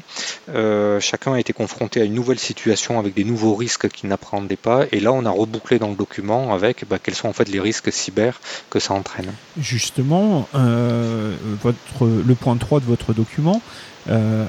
[0.50, 4.58] Euh, chacun a été confronté à une nouvelle situation avec des nouveaux risques qu'il n'appréhendait
[4.58, 4.86] pas.
[4.92, 7.60] Et là, on a rebouclé dans le document avec bah, quels sont en fait les
[7.60, 9.34] risques cyber que ça entraîne.
[9.60, 13.62] Justement, euh, votre, le point 3 de votre document
[14.10, 14.46] euh,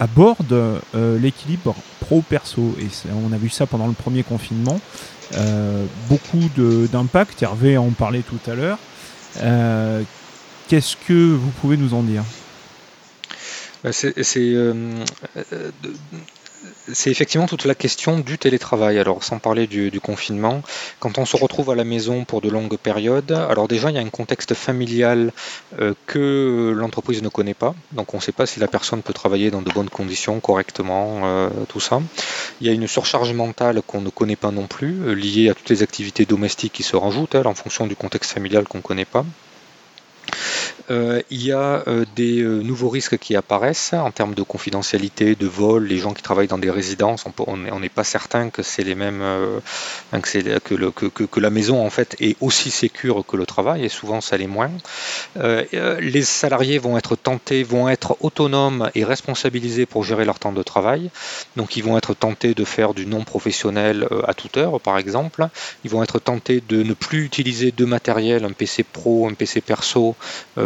[0.00, 2.74] aborde l'équilibre pro-perso.
[2.80, 4.80] Et on a vu ça pendant le premier confinement.
[5.36, 6.48] Euh, beaucoup
[6.90, 7.42] d'impact.
[7.42, 8.78] Hervé en parlait tout à l'heure.
[9.42, 10.02] Euh,
[10.68, 12.24] qu'est-ce que vous pouvez nous en dire?
[13.84, 15.02] Bah, C'est euh,
[16.92, 18.98] c'est effectivement toute la question du télétravail.
[18.98, 20.62] Alors, sans parler du, confinement,
[21.00, 23.98] quand on se retrouve à la maison pour de longues périodes, alors déjà, il y
[23.98, 25.32] a un contexte familial
[25.80, 27.74] euh, que l'entreprise ne connaît pas.
[27.92, 31.22] Donc, on ne sait pas si la personne peut travailler dans de bonnes conditions, correctement,
[31.24, 32.00] euh, tout ça.
[32.60, 35.54] Il y a une surcharge mentale qu'on ne connaît pas non plus, euh, liée à
[35.54, 39.04] toutes les activités domestiques qui se rajoutent, en fonction du contexte familial qu'on ne connaît
[39.04, 39.24] pas.
[40.90, 45.34] Euh, il y a euh, des euh, nouveaux risques qui apparaissent en termes de confidentialité,
[45.34, 45.86] de vol.
[45.86, 49.22] Les gens qui travaillent dans des résidences, on n'est pas certain que c'est les mêmes,
[50.12, 54.36] que, que, la maison en fait est aussi sécure que le travail, et souvent ça
[54.36, 54.70] l'est moins.
[55.36, 60.62] les salariés vont être tentés, vont être autonomes et responsabilisés pour gérer leur temps de
[60.62, 61.10] travail.
[61.56, 65.48] Donc ils vont être tentés de faire du non professionnel à toute heure, par exemple.
[65.84, 69.60] Ils vont être tentés de ne plus utiliser de matériel, un PC pro, un PC
[69.60, 70.16] perso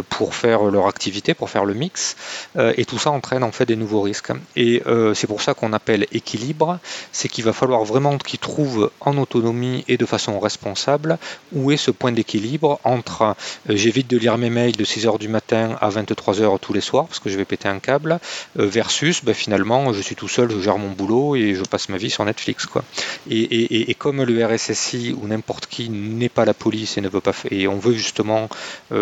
[0.09, 2.17] pour faire leur activité, pour faire le mix.
[2.57, 4.33] Euh, et tout ça entraîne en fait des nouveaux risques.
[4.57, 6.79] Et euh, c'est pour ça qu'on appelle équilibre,
[7.13, 11.19] c'est qu'il va falloir vraiment qu'ils trouvent en autonomie et de façon responsable
[11.53, 13.35] où est ce point d'équilibre entre euh,
[13.69, 17.19] j'évite de lire mes mails de 6h du matin à 23h tous les soirs parce
[17.19, 18.19] que je vais péter un câble,
[18.57, 21.97] versus ben, finalement je suis tout seul, je gère mon boulot et je passe ma
[21.97, 22.67] vie sur Netflix.
[22.67, 22.85] Quoi.
[23.31, 27.33] Et, comme le RSSI ou n'importe qui n'est pas la police et ne veut pas
[27.51, 28.49] et on veut justement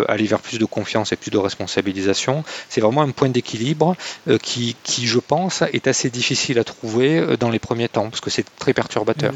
[0.07, 2.43] aller vers plus de confiance et plus de responsabilisation.
[2.69, 3.95] C'est vraiment un point d'équilibre
[4.27, 8.09] euh, qui, qui, je pense, est assez difficile à trouver euh, dans les premiers temps,
[8.09, 9.33] parce que c'est très perturbateur.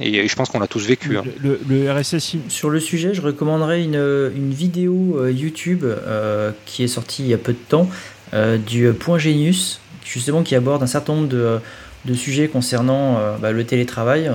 [0.00, 1.16] et je pense qu'on l'a tous vécu.
[1.16, 1.24] Hein.
[1.42, 2.40] Le, RSSI.
[2.48, 5.84] Sur le sujet, je recommanderais une, une vidéo euh, YouTube
[6.66, 7.88] qui est sortie il y a peu de temps
[8.66, 11.58] du Point Genius, justement qui aborde un certain nombre de,
[12.06, 14.30] de sujets concernant bah, le télétravail,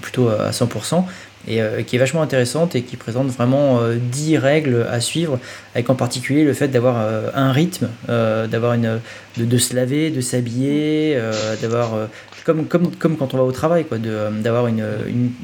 [0.00, 1.04] plutôt à 100%,
[1.48, 5.38] et euh, qui est vachement intéressante et qui présente vraiment 10 euh, règles à suivre,
[5.74, 9.00] avec en particulier le fait d'avoir euh, un rythme, d'avoir une,
[9.36, 11.18] de, de, se laver, de s'habiller,
[11.60, 12.08] d'avoir
[12.44, 14.84] comme, comme, comme quand on va au travail, quoi, d'avoir une,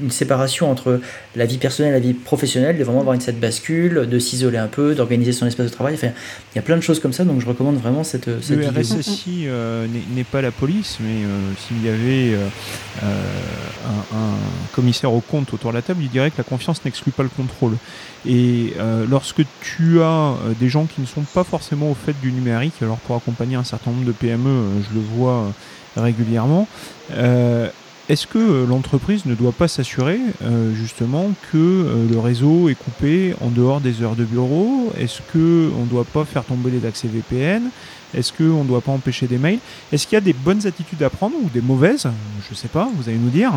[0.00, 1.00] une, séparation entre
[1.34, 4.58] la vie personnelle et la vie professionnelle, de vraiment avoir une cette bascule, de s'isoler
[4.58, 5.94] un peu, d'organiser son espace de travail.
[5.94, 6.08] Enfin,
[6.52, 8.68] il y a plein de choses comme ça, donc je recommande vraiment cette, cette Le
[8.68, 9.48] RSSI
[10.14, 11.22] n'est pas la police, mais
[11.66, 12.38] s'il y avait
[13.02, 14.36] un, un,
[14.72, 17.28] commissaire au compte autour de la table, il dirait que la confiance n'exclut pas le
[17.28, 17.76] contrôle.
[18.26, 22.14] Et euh, lorsque tu as euh, des gens qui ne sont pas forcément au fait
[22.20, 25.52] du numérique, alors pour accompagner un certain nombre de PME, euh, je le vois
[25.96, 26.66] régulièrement,
[28.08, 30.18] est-ce que l'entreprise ne doit pas s'assurer
[30.74, 34.90] justement que le réseau est coupé en dehors des heures de bureau?
[34.98, 37.64] Est-ce qu'on ne doit pas faire tomber les accès VPN
[38.14, 39.58] Est-ce qu'on ne doit pas empêcher des mails?
[39.92, 42.08] Est-ce qu'il y a des bonnes attitudes à prendre ou des mauvaises?
[42.46, 43.52] Je ne sais pas, vous allez nous dire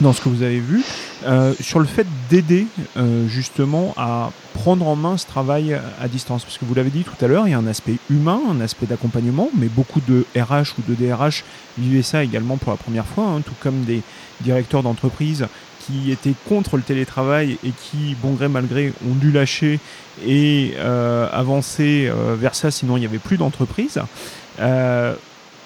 [0.00, 0.82] dans ce que vous avez vu,
[1.24, 6.44] euh, sur le fait d'aider euh, justement à prendre en main ce travail à distance.
[6.44, 8.60] Parce que vous l'avez dit tout à l'heure, il y a un aspect humain, un
[8.60, 11.44] aspect d'accompagnement, mais beaucoup de RH ou de DRH
[11.78, 14.02] vivaient ça également pour la première fois, hein, tout comme des
[14.42, 15.46] directeurs d'entreprise
[15.86, 19.78] qui étaient contre le télétravail et qui, bon gré mal gré, ont dû lâcher
[20.26, 24.00] et euh, avancer vers ça, sinon il n'y avait plus d'entreprise.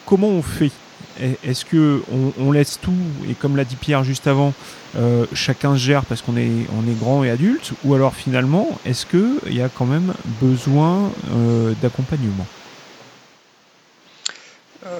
[0.07, 0.71] comment on fait?
[1.45, 2.03] Est-ce que
[2.39, 2.95] on, laisse tout
[3.29, 4.55] et comme l'a dit Pierre juste avant,
[4.97, 6.67] euh, chacun se gère parce qu'on est
[6.99, 11.75] grand et adulte, ou alors finalement est-ce que il y a quand même besoin euh,
[11.83, 12.47] d'accompagnement?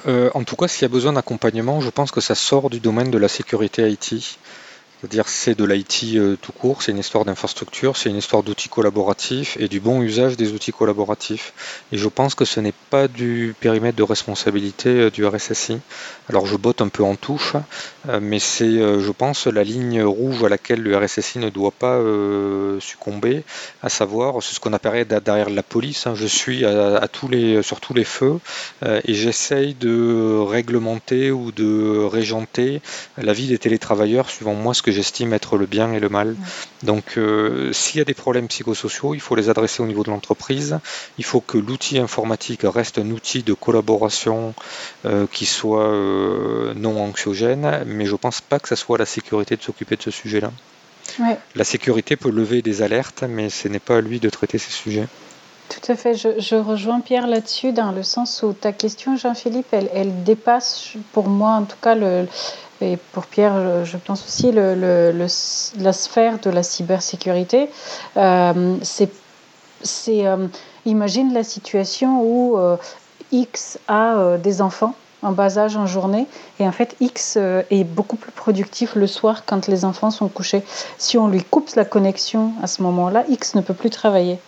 [0.07, 2.79] Euh, En tout cas, s'il y a besoin d'accompagnement, je pense que ça sort du
[2.79, 4.37] domaine de la sécurité IT.
[5.01, 8.69] C'est-à-dire c'est de l'IT euh, tout court, c'est une histoire d'infrastructure, c'est une histoire d'outils
[8.69, 11.53] collaboratifs et du bon usage des outils collaboratifs.
[11.91, 15.79] Et je pense que ce n'est pas du périmètre de responsabilité euh, du RSSI.
[16.29, 17.53] Alors je botte un peu en touche,
[18.21, 21.99] mais c'est, je pense, la ligne rouge à laquelle le RSSI ne doit pas
[22.79, 23.43] succomber,
[23.81, 26.07] à savoir c'est ce qu'on apparaît derrière la police.
[26.07, 26.13] Hein.
[26.15, 28.39] Je suis à, tous les, sur tous les feux
[28.83, 32.81] et j'essaye de réglementer ou de régenter
[33.17, 36.35] la vie des télétravailleurs suivant moi ce que j'estime être le bien et le mal.
[36.83, 40.09] Donc euh, s'il y a des problèmes psychosociaux, il faut les adresser au niveau de
[40.09, 40.79] l'entreprise.
[41.17, 44.53] Il faut que l'outil informatique reste un outil de collaboration
[45.05, 49.05] euh, qui soit euh, non anxiogène, mais je ne pense pas que ce soit la
[49.05, 50.51] sécurité de s'occuper de ce sujet-là.
[51.55, 54.71] La sécurité peut lever des alertes, mais ce n'est pas à lui de traiter ces
[54.71, 55.07] sujets.
[55.69, 59.89] Tout à fait, je, rejoins Pierre là-dessus, dans le sens où ta question, Jean-Philippe, elle,
[59.93, 62.27] elle, dépasse, pour moi en tout cas, le,
[62.81, 65.11] et pour Pierre, je pense aussi, le,
[65.79, 67.69] la sphère de la cybersécurité.
[68.17, 69.11] Euh, c'est,
[70.09, 70.47] euh,
[70.85, 72.77] imagine la situation où euh,
[73.31, 76.27] X a des enfants en bas âge en journée
[76.59, 80.63] et en fait X est beaucoup plus productif le soir quand les enfants sont couchés.
[80.97, 84.39] Si on lui coupe la connexion à ce moment-là, X ne peut plus travailler.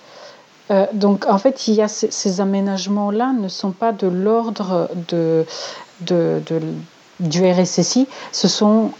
[0.94, 5.46] donc en fait, il y a ces, aménagements-là ne sont pas de l'ordre de,
[7.20, 8.92] du RSSI, ce sont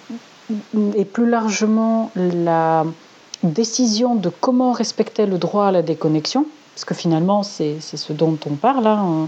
[0.96, 2.86] et plus largement la
[3.44, 8.38] décision de comment respecter le droit à la déconnexion, parce que finalement c'est ce dont
[8.46, 9.28] on parle, hein,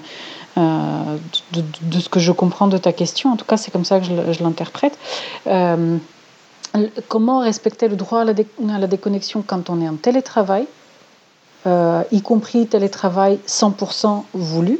[0.57, 1.17] euh,
[1.53, 4.05] de, ce que je comprends de ta question, en tout cas c'est comme ça que
[4.05, 4.97] je, l'interprète.
[5.47, 5.97] Euh,
[7.07, 8.33] comment respecter le droit à la,
[8.73, 10.67] à la, déconnexion quand on est en télétravail
[12.11, 14.79] y compris télétravail 100% voulu,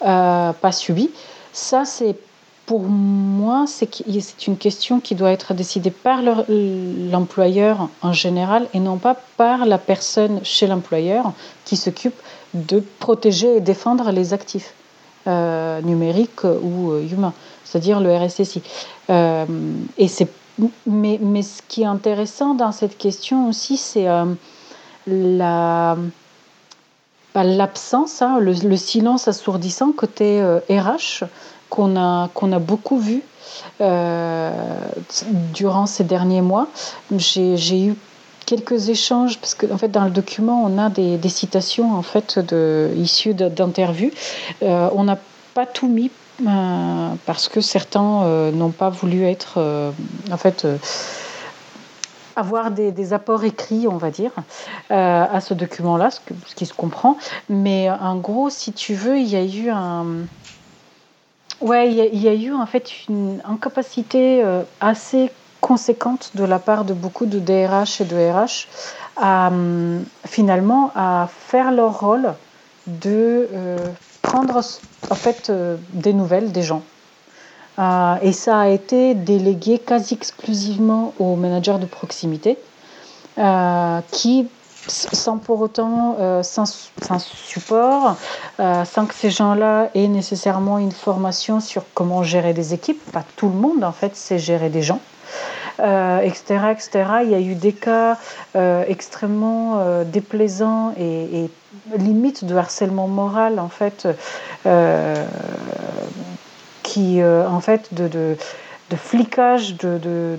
[0.00, 1.10] pas subi?
[1.52, 2.14] Ça, c'est
[2.68, 8.98] pour moi, c'est une question qui doit être décidée par l'employeur en général et non
[8.98, 11.32] pas par la personne chez l'employeur
[11.64, 12.20] qui s'occupe
[12.52, 14.74] de protéger et défendre les actifs
[15.26, 17.32] euh, numériques ou euh, humains,
[17.64, 18.60] c'est-à-dire le RSSI.
[19.08, 19.46] Euh,
[19.96, 20.08] et
[20.86, 24.08] mais, mais, ce qui est intéressant dans cette question aussi, c'est
[25.06, 25.96] la
[27.34, 31.24] l'absence, hein, le, le, silence assourdissant côté RH
[31.68, 33.22] qu'on a, qu'on a beaucoup vu
[33.80, 34.50] euh,
[35.54, 36.68] durant ces derniers mois.
[37.16, 37.94] J'ai eu
[38.46, 42.02] quelques échanges parce que en fait dans le document on a des, des citations en
[42.02, 44.10] fait de issues d'interviews.
[44.62, 45.18] Euh, on n'a
[45.54, 46.10] pas tout mis
[46.46, 49.92] euh, parce que certains n'ont pas voulu être
[50.30, 50.66] en fait
[52.36, 54.30] avoir des, des, apports écrits, on va dire,
[54.90, 57.18] à ce document-là, ce, ce, qui se comprend.
[57.48, 60.06] Mais en gros, si tu veux, il y a eu un,
[61.60, 66.84] Ouais, il y, a eu en fait une incapacité euh, assez conséquente de la part
[66.84, 68.68] de beaucoup de DRH et de RH
[69.16, 72.32] à hum, finalement à faire leur rôle
[72.86, 73.76] de euh,
[74.22, 74.60] prendre
[75.10, 76.82] en fait euh, des nouvelles des gens.
[78.22, 82.56] et ça a été délégué quasi exclusivement aux managers de proximité
[84.12, 84.48] qui
[84.86, 86.64] sans pour autant, euh, sans,
[87.18, 88.16] support,
[88.60, 93.02] euh, sans que ces gens-là aient nécessairement une formation sur comment gérer des équipes.
[93.12, 95.00] Pas tout le monde, en fait, sait gérer des gens.
[95.78, 96.90] etc., euh, etc.
[97.24, 98.16] Il y a eu des cas
[98.54, 101.50] extrêmement déplaisants et, et,
[101.96, 104.08] limite de harcèlement moral, en fait,
[106.82, 110.38] qui, en fait, de, de flicage, de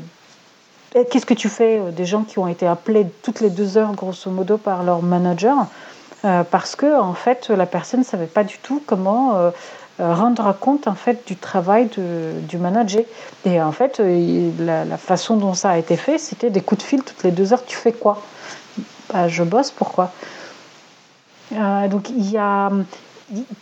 [0.92, 3.94] Qu'est-ce que tu fais euh, des gens qui ont été appelés toutes les deux heures,
[3.94, 5.68] grosso modo, par leur manager
[6.26, 9.52] euh, parce que en fait la personne ne savait pas du tout comment euh,
[10.00, 13.04] rendre compte en fait du travail du manager.
[13.46, 14.02] Et en fait
[14.60, 17.54] la, façon dont ça a été fait c'était des coups de fil toutes les deux
[17.54, 17.64] heures.
[17.66, 18.22] Tu fais quoi?
[19.14, 20.12] Bah, je bosse pourquoi?
[21.52, 22.70] Donc il y a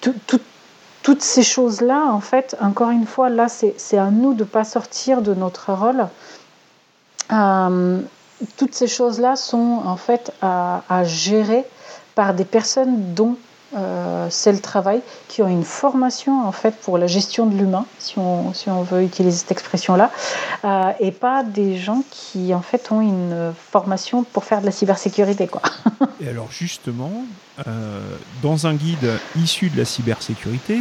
[0.02, 4.64] toutes ces choses là en fait encore une fois là c'est à nous de pas
[4.64, 6.08] sortir de notre rôle
[7.32, 8.02] euh,
[8.58, 11.66] toutes ces choses-là sont en fait à, gérer
[12.16, 13.38] par des personnes dont
[13.76, 17.86] euh, c'est le travail, qui ont une formation en fait pour la gestion de l'humain,
[18.00, 20.10] si on, si on veut utiliser cette expression-là,
[20.64, 24.72] euh, et pas des gens qui en fait ont une formation pour faire de la
[24.72, 25.48] cybersécurité.
[25.48, 25.62] Quoi.
[26.22, 27.12] et alors justement,
[28.42, 30.80] dans un guide issu de la cybersécurité,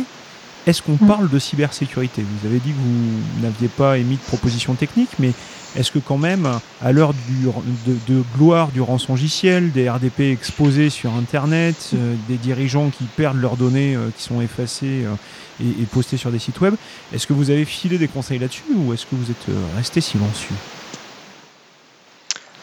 [0.67, 1.09] est-ce qu'on mm.
[1.09, 2.23] parle de cybersécurité?
[2.23, 5.33] Vous avez dit que vous n'aviez pas émis de proposition technique, mais
[5.77, 6.49] est-ce que quand même,
[6.83, 13.05] à l'heure de, gloire du rançongiciel, des RDP exposés sur Internet, euh, des dirigeants qui
[13.05, 15.15] perdent leurs données, euh, qui sont effacées euh,
[15.62, 16.75] et, et, postées sur des sites web,
[17.12, 20.57] est-ce que vous avez filé des conseils là-dessus ou est-ce que vous êtes resté silencieux?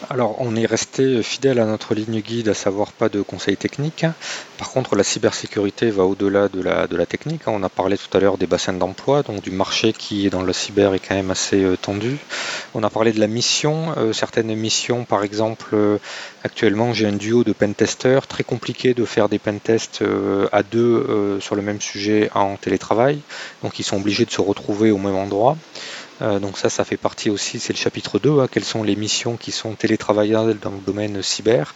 [0.09, 4.05] Alors, on est resté fidèle à notre ligne guide, à savoir pas de conseils techniques.
[4.57, 7.47] Par contre, la cybersécurité va au-delà de la, de la technique.
[7.47, 10.41] On a parlé tout à l'heure des bassins d'emploi, donc du marché qui est dans
[10.41, 12.17] le cyber est quand même assez euh, tendu.
[12.73, 13.93] On a parlé de la mission.
[13.97, 15.97] Euh, certaines missions, par exemple, euh,
[16.43, 18.27] actuellement, j'ai un duo de pentesters.
[18.27, 20.03] Très compliqué de faire des pentests
[20.51, 23.19] à deux sur le même sujet en télétravail.
[23.61, 25.57] Donc, ils sont obligés de se retrouver au même endroit.
[26.21, 28.95] Euh, donc ça, ça fait partie aussi, c'est le chapitre 2, hein, quelles sont les
[28.95, 31.73] missions qui sont télétravaillables dans le domaine cyber.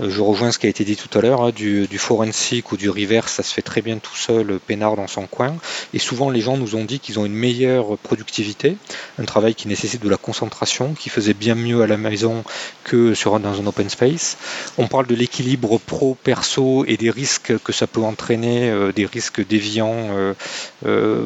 [0.00, 2.72] Euh, je rejoins ce qui a été dit tout à l'heure, hein, du, du, forensic
[2.72, 5.56] ou du reverse, ça se fait très bien tout seul, peinard dans son coin.
[5.92, 8.76] Et souvent, les gens nous ont dit qu'ils ont une meilleure productivité,
[9.18, 12.44] un travail qui nécessite de la concentration, qui faisait bien mieux à la maison
[12.84, 14.36] que sur, dans un open space.
[14.78, 19.46] On parle de l'équilibre pro-perso et des risques que ça peut entraîner, euh, des risques
[19.46, 20.34] déviants,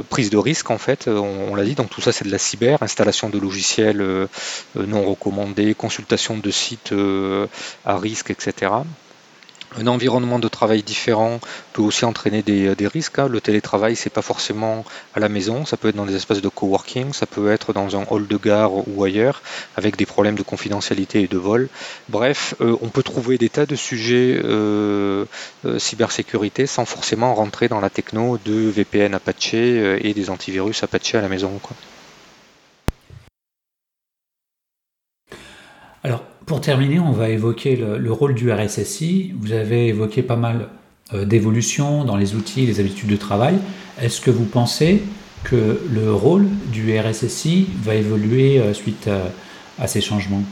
[0.09, 2.38] prise de risque en fait, on, on l'a dit, donc tout ça c'est de la
[2.80, 4.26] installation de logiciels euh,
[4.76, 7.46] euh, non recommandés, consultation de sites euh,
[7.84, 8.72] à risque, etc.
[9.76, 11.40] Un environnement de travail différent
[11.72, 13.18] peut aussi entraîner des, risques.
[13.18, 13.26] Hein.
[13.26, 16.48] Le télétravail, c'est pas forcément à la maison, ça peut être dans des espaces de
[16.48, 19.42] coworking, ça peut être dans un hall de gare ou ailleurs,
[19.76, 21.68] avec des problèmes de confidentialité et de vol.
[22.08, 24.40] Bref, on peut trouver des tas de sujets
[25.78, 31.20] cybersécurité sans forcément rentrer dans la techno de VPN Apache et des antivirus Apache à
[31.20, 31.60] la maison.
[36.04, 39.32] Alors, pour terminer, on va évoquer le, rôle du RSSI.
[39.40, 40.68] Vous avez évoqué pas mal
[41.14, 43.56] euh, d'évolutions dans les outils les habitudes de travail.
[43.98, 45.02] Est-ce que vous pensez
[45.44, 49.08] que le rôle du RSSI va évoluer euh, suite
[49.78, 50.42] à, ces changements?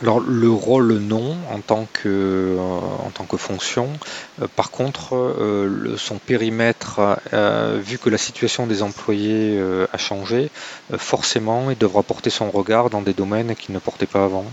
[0.00, 3.88] Alors le rôle non en tant que, euh, en tant que fonction.
[4.40, 7.00] Euh, par contre, euh, son périmètre,
[7.82, 9.60] vu que la situation des employés
[9.92, 10.50] a changé,
[10.96, 14.44] forcément il devra porter son regard dans des domaines qu'il ne portait pas avant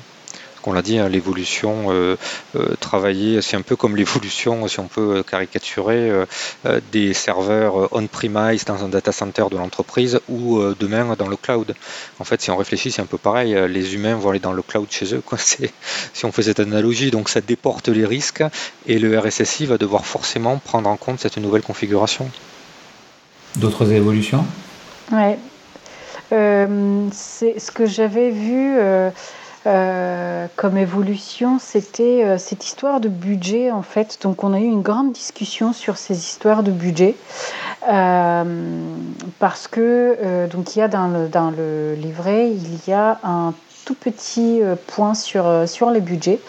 [0.68, 2.18] on l'a dit, hein, l'évolution euh,
[2.56, 6.26] euh, travailler, c'est un peu comme l'évolution, si on peut caricaturer, euh,
[6.92, 11.76] des serveurs on-premise dans un data center de l'entreprise ou demain dans le cloud.
[12.20, 13.56] En fait, si on réfléchit, c'est un peu pareil.
[13.70, 15.38] Les humains vont aller dans le cloud chez eux, quoi.
[15.38, 17.12] si on fait cette analogie.
[17.12, 18.44] Donc ça déporte les risques
[18.86, 22.30] et le RSSI va devoir forcément prendre en compte cette nouvelle configuration.
[23.56, 24.46] D'autres évolutions?
[25.12, 25.38] Ouais.
[26.32, 28.78] c'est ce que j'avais vu.
[28.78, 29.10] Euh,
[29.66, 34.20] comme évolution, c'était euh, cette histoire de budget en fait.
[34.22, 37.16] Donc on a eu une grande discussion sur ces histoires de budget
[37.92, 38.44] euh,
[39.40, 43.54] parce que donc il y a dans le, livret il y a un
[43.86, 46.40] tout petit point sur, sur les budgets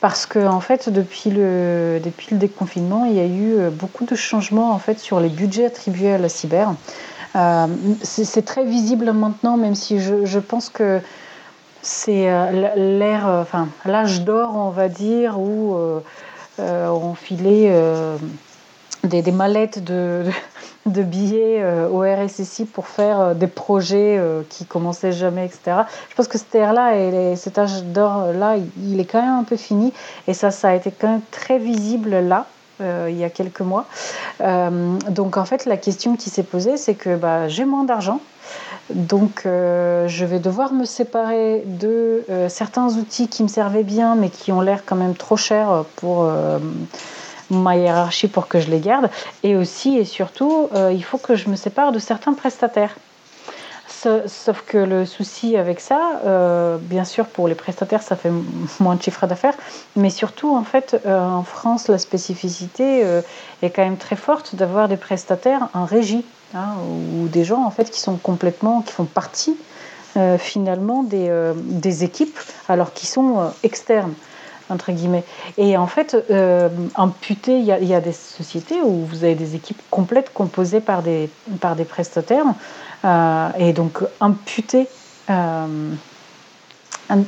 [0.00, 4.14] parce que en fait depuis le, depuis le déconfinement il y a eu beaucoup de
[4.14, 6.72] changements en fait sur les budgets attribués à la cyber.
[8.02, 11.00] c'est très visible maintenant même si je pense que
[11.82, 15.76] c'est euh, l'ère, euh, enfin l'âge d'or, on va dire, où
[16.58, 17.72] euh, on filait
[19.04, 20.24] des, mallettes de,
[20.86, 25.82] de billets au RSSI pour faire des projets qui commençaient jamais, etc.
[26.10, 29.56] Je pense que cette ère-là et cet âge d'or-là, il est quand même un peu
[29.56, 29.92] fini.
[30.26, 32.46] Et ça, ça a été quand même très visible là.
[32.80, 33.86] il y a quelques mois.
[34.40, 38.20] donc en fait, la question qui s'est posée, c'est que bah, j'ai moins d'argent,
[38.90, 44.14] donc euh, je vais devoir me séparer de euh, certains outils qui me servaient bien
[44.14, 46.58] mais qui ont l'air quand même trop chers pour euh,
[47.50, 49.10] ma hiérarchie pour que je les garde.
[49.42, 52.96] Et aussi et surtout, il faut que je me sépare de certains prestataires.
[54.26, 56.20] Sauf que le souci avec ça,
[56.82, 58.30] bien sûr pour les prestataires ça fait
[58.80, 59.54] moins de chiffre d'affaires,
[59.96, 63.00] mais surtout en fait en France la spécificité
[63.62, 66.24] est quand même très forte d'avoir des prestataires en régie.
[66.54, 69.54] Hein, ou des gens en fait qui sont complètement, qui font partie
[70.16, 72.38] euh, finalement des, euh, des, équipes,
[72.70, 74.14] alors qu'ils sont euh, externes
[74.70, 75.24] entre guillemets.
[75.58, 76.14] Et en fait,
[76.94, 81.02] imputé, il y, y, a des sociétés où vous avez des équipes complètes composées par
[81.02, 81.30] des,
[81.60, 82.44] par des prestataires,
[83.58, 84.88] et donc imputer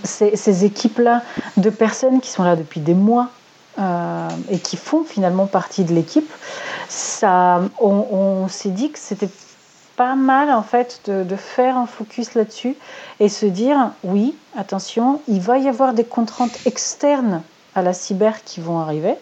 [0.05, 1.23] ces, ces équipes-là
[1.57, 3.31] de personnes qui sont là depuis des mois
[3.79, 6.31] et qui font finalement partie de l'équipe,
[6.89, 9.29] ça, on, s'est dit que c'était
[9.97, 12.75] pas mal en fait de, faire un focus là-dessus
[13.21, 17.43] et se dire oui, attention, il va y avoir des contraintes externes
[17.75, 19.15] à la cyber qui vont arriver.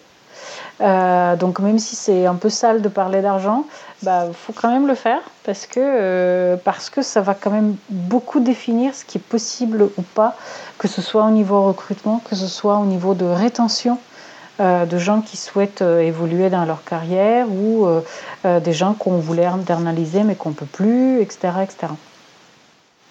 [0.80, 3.64] Euh, donc même si c'est un peu sale de parler d'argent,
[4.03, 7.76] bah, faut quand même le faire parce que, euh, parce que ça va quand même
[7.90, 10.36] beaucoup définir ce qui est possible ou pas,
[10.78, 14.18] que ce soit au niveau recrutement, que ce soit au niveau de rétention euh,
[14.59, 19.46] de gens qui souhaitent euh, évoluer dans leur carrière ou euh, des gens qu'on voulait
[19.46, 21.50] internaliser mais qu'on ne peut plus, etc.
[21.62, 21.92] etc.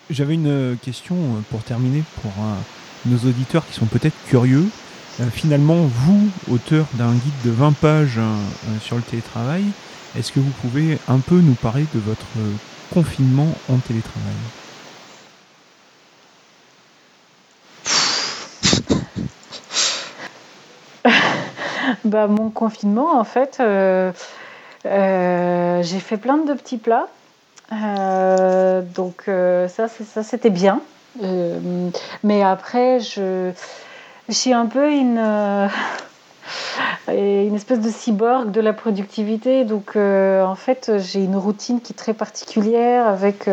[0.09, 1.15] J'avais une question
[1.49, 2.31] pour terminer pour
[3.05, 4.65] nos auditeurs qui sont peut-être curieux.
[5.31, 8.19] finalement, vous, auteur d'un guide de 20 pages
[8.79, 9.65] sur le télétravail,
[10.17, 12.25] est-ce que vous pouvez un peu nous parler de votre
[12.93, 14.33] confinement en télétravail?
[22.05, 24.11] Bah, Mon confinement, en fait, euh,
[24.85, 27.07] euh, j'ai fait plein de petits plats.
[27.73, 29.29] Euh, donc
[29.69, 29.87] ça,
[30.23, 30.81] c'était bien.
[32.23, 33.51] mais après, je
[34.29, 35.19] suis un peu une,
[37.09, 39.65] une espèce de cyborg de la productivité.
[39.65, 43.49] Donc en fait, j'ai une routine qui est très particulière avec,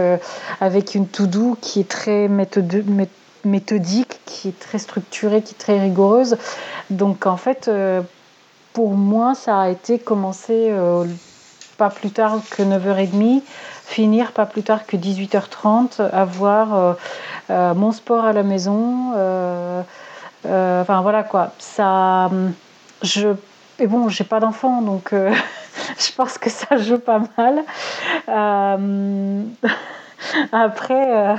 [0.60, 6.36] avec une to-do qui est très méthodique, qui est très structurée, qui est très rigoureuse.
[6.90, 7.68] Donc en fait,
[8.74, 11.06] pour moi, ça a été commencer euh,
[11.78, 13.42] pas plus tard que 9h30,
[13.86, 16.94] finir pas plus tard que 18h30, avoir euh,
[17.50, 19.12] euh, mon sport à la maison.
[20.44, 21.52] enfin voilà quoi.
[21.58, 22.30] Ça,
[23.02, 23.28] je,
[23.78, 27.62] et bon, j'ai pas d'enfant donc je pense que ça joue pas mal.
[30.52, 31.36] après.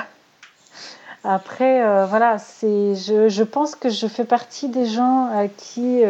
[1.27, 6.03] Après, voilà, c'est, je, je, pense que je fais partie des gens à qui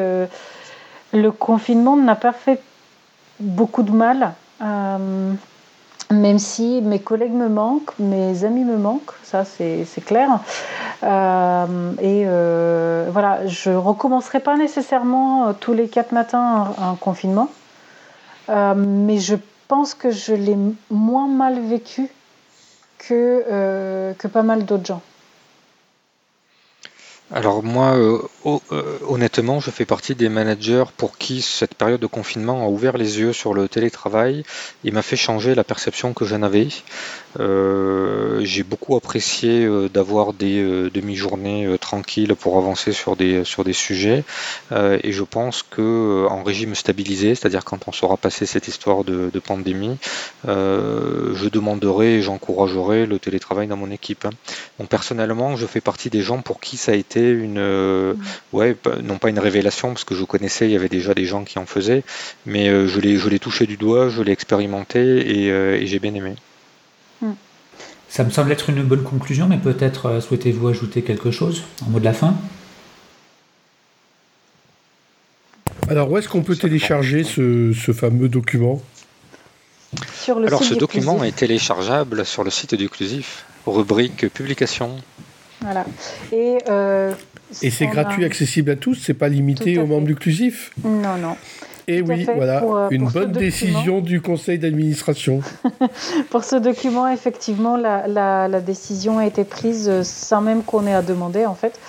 [1.15, 2.61] le confinement n'a pas fait
[3.39, 5.33] beaucoup de mal, euh,
[6.11, 10.39] même si mes collègues me manquent, mes amis me manquent, ça c'est clair.
[11.03, 17.49] Euh, et euh, voilà, je ne recommencerai pas nécessairement tous les quatre matins un, confinement,
[18.49, 19.35] mais je
[19.67, 20.57] pense que je l'ai
[20.91, 22.07] moins mal vécu
[22.99, 25.01] que, que pas mal d'autres gens.
[27.33, 32.05] Alors moi, euh, euh, honnêtement, je fais partie des managers pour qui cette période de
[32.05, 34.43] confinement a ouvert les yeux sur le télétravail
[34.83, 36.67] et m'a fait changer la perception que j'en avais.
[37.39, 44.23] Euh, j'ai beaucoup apprécié d'avoir des demi-journées tranquilles pour avancer sur des, sujets
[44.71, 49.39] et je pense que en régime stabilisé, c'est-à-dire quand on sera passé cette histoire de,
[49.39, 49.97] pandémie,
[50.45, 54.27] je demanderai et j'encouragerai le télétravail dans mon équipe.
[54.79, 58.13] Donc personnellement, je fais partie des gens pour qui ça a été une, euh,
[58.53, 61.43] ouais, non pas une révélation parce que je connaissais, il y avait déjà des gens
[61.43, 62.03] qui en faisaient,
[62.45, 65.99] mais euh, je l'ai, je l'ai touché du doigt, je l'ai expérimenté et, euh, j'ai
[65.99, 66.35] bien aimé.
[67.21, 67.33] Hmm.
[68.09, 71.99] Ça me semble être une bonne conclusion, mais peut-être souhaitez-vous ajouter quelque chose en mot
[71.99, 72.35] de la fin?
[75.87, 78.81] Alors, où est-ce qu'on peut télécharger ce, ce fameux document?
[80.19, 84.97] Sur le Alors, ce document est téléchargeable sur le site du Clusif, rubrique publication.
[85.61, 85.85] Voilà.
[86.31, 87.13] Et, euh,
[87.61, 91.35] et c'est gratuit, accessible à tous, c'est pas limité aux membres inclusifs Non, non.
[91.87, 95.41] Et oui, voilà, euh, une bonne décision du conseil d'administration.
[96.31, 101.03] pour ce document, effectivement, la, la, décision a été prise sans même qu'on ait à
[101.03, 101.79] demander, en fait,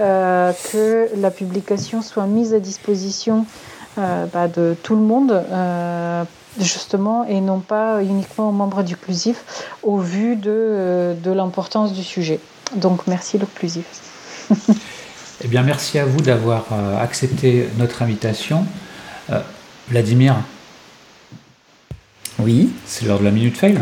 [0.00, 3.46] euh, que la publication soit mise à disposition
[3.96, 5.42] bah, de tout le monde,
[6.60, 12.40] justement, et non pas uniquement aux membres inclusifs, au vu de, de l'importance du sujet.
[12.74, 13.84] Donc merci l'occlusif.
[15.44, 18.66] eh bien merci à vous d'avoir euh, accepté notre invitation.
[19.30, 19.40] Euh,
[19.88, 20.36] Vladimir?
[22.38, 23.78] Oui C'est l'heure de la minute fail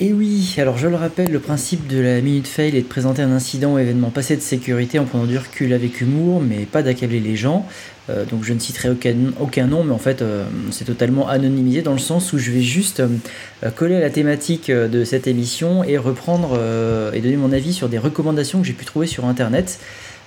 [0.00, 3.22] et oui, alors je le rappelle, le principe de la minute fail est de présenter
[3.22, 6.82] un incident ou événement passé de sécurité en prenant du recul avec humour, mais pas
[6.82, 7.64] d'accabler les gens.
[8.10, 8.90] Euh, donc je ne citerai
[9.40, 12.60] aucun, nom, mais en fait euh, c'est totalement anonymisé dans le sens où je vais
[12.60, 16.58] juste euh, coller à la thématique de cette émission et reprendre
[17.12, 19.78] et donner mon avis sur des recommandations que j'ai pu trouver sur Internet.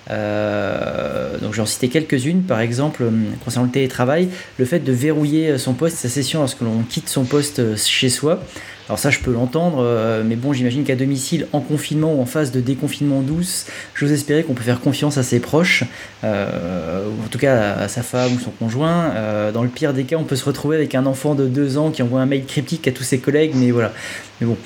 [0.10, 3.04] donc j'en citer quelques-unes, par exemple
[3.44, 7.26] concernant le télétravail, le fait de verrouiller son poste, sa session lorsque l'on quitte son
[7.26, 8.42] poste chez soi.
[8.90, 12.26] Alors ça, je peux l'entendre, euh, mais bon, j'imagine qu'à domicile, en confinement ou en
[12.26, 15.84] phase de déconfinement douce, j'ose espérer qu'on peut faire confiance à ses proches,
[16.24, 19.12] euh, ou en tout cas à, sa femme ou son conjoint.
[19.16, 21.78] Euh, dans le pire des cas, on peut se retrouver avec un enfant de 2
[21.78, 23.92] ans qui envoie un mail cryptique à tous ses collègues, mais voilà.
[24.40, 24.58] Mais bon.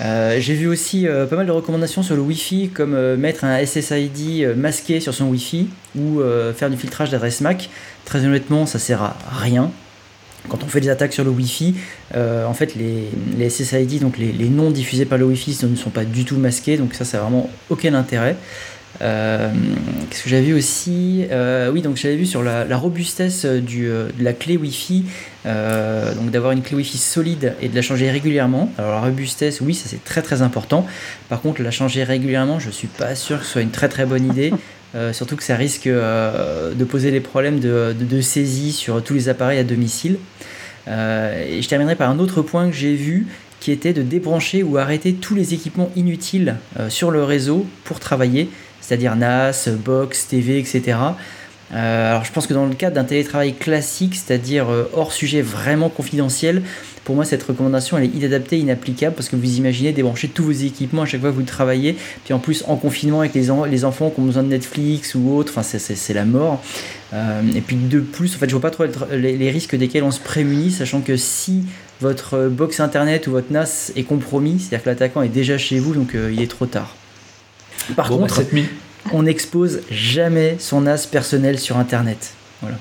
[0.00, 4.98] J'ai vu aussi pas mal de recommandations sur le Wi-Fi, comme mettre un SSID masqué
[4.98, 6.20] sur son Wi-Fi ou
[6.54, 7.70] faire du filtrage d'adresse MAC.
[8.04, 9.70] Très honnêtement, ça sert à rien
[10.48, 11.74] quand on fait des attaques sur le Wi-Fi,
[12.14, 16.04] euh, en fait, les, SSID, donc les, noms diffusés par le Wi-Fi, ne sont pas
[16.04, 18.36] du tout masqués, donc ça, ça n'a vraiment aucun intérêt.
[19.02, 19.50] Euh,
[20.08, 24.32] qu'est-ce que j'avais vu aussi euh, Oui, donc j'avais vu sur la, robustesse de la
[24.32, 25.04] clé Wi-Fi,
[25.44, 28.70] donc d'avoir une clé Wi-Fi solide et de la changer régulièrement.
[28.78, 30.86] Alors la robustesse, oui, ça c'est très très important.
[31.28, 34.06] Par contre, la changer régulièrement, je suis pas sûr que ce soit une très très
[34.06, 34.52] bonne idée.
[34.94, 39.28] Euh, surtout que ça risque euh, de poser des problèmes de, saisie sur tous les
[39.28, 40.18] appareils à domicile.
[40.86, 43.26] Euh, et je terminerai par un autre point que j'ai vu
[43.58, 46.56] qui était de débrancher ou arrêter tous les équipements inutiles
[46.90, 48.50] sur le réseau pour travailler,
[48.82, 50.98] c'est-à-dire NAS, box, TV, etc.
[51.72, 56.60] alors je pense que dans le cadre d'un télétravail classique, c'est-à-dire hors sujet vraiment confidentiel,
[57.04, 60.52] pour moi, cette recommandation, elle est inadaptée, inapplicable, parce que vous imaginez débrancher tous vos
[60.52, 63.84] équipements à chaque fois que vous travaillez, puis en plus en confinement avec les, les
[63.84, 66.62] enfants qui ont besoin de Netflix ou autre, enfin, c'est la mort.
[67.12, 70.10] Euh, et puis de plus, en fait, je vois pas trop les, risques desquels on
[70.10, 71.64] se prémunit, sachant que si
[72.00, 75.94] votre box internet ou votre NAS est compromis, c'est-à-dire que l'attaquant est déjà chez vous,
[75.94, 76.96] donc euh, il est trop tard.
[77.96, 78.42] Par bah, contre,
[79.12, 82.32] on n'expose jamais son NAS personnel sur internet.
[82.62, 82.78] Voilà.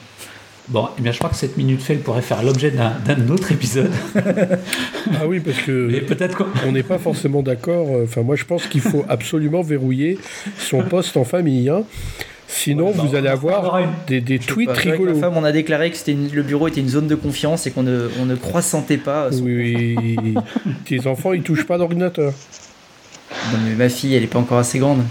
[0.69, 3.91] Bon, eh bien, je crois que cette minute fail pourrait faire l'objet d'un autre épisode.
[4.15, 7.87] ah oui, parce que peut-être on n'est pas forcément d'accord.
[8.03, 10.17] Enfin, moi, je pense qu'il faut absolument verrouiller
[10.57, 11.69] son poste en famille.
[11.69, 11.83] Hein.
[12.47, 15.15] Sinon, vous allez avoir des, des tweets rigolos.
[15.15, 18.09] femme, on a déclaré que le bureau était une zone de confiance et qu'on ne,
[18.21, 19.29] on ne croissantait pas.
[19.41, 19.97] Oui,
[20.85, 22.31] tes enfants, ils touchent pas d'ordinateur.
[23.51, 25.03] Non, mais ma fille, elle n'est pas encore assez grande.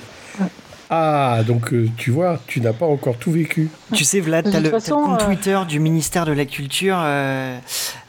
[0.94, 3.70] Ah, donc euh, tu vois, tu n'as pas encore tout vécu.
[3.94, 7.58] Tu sais, Vlad, tu as, le compte euh, Twitter du ministère de la Culture euh,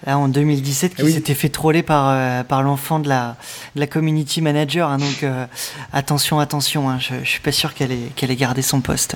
[0.06, 3.38] là, en 2017 qui s'était fait troller par, par l'enfant de la,
[3.78, 4.90] la community manager.
[4.90, 5.26] Hein, donc
[5.94, 9.16] attention, attention, hein, je, ne suis pas sûr qu'elle ait, qu'elle ait gardé son poste.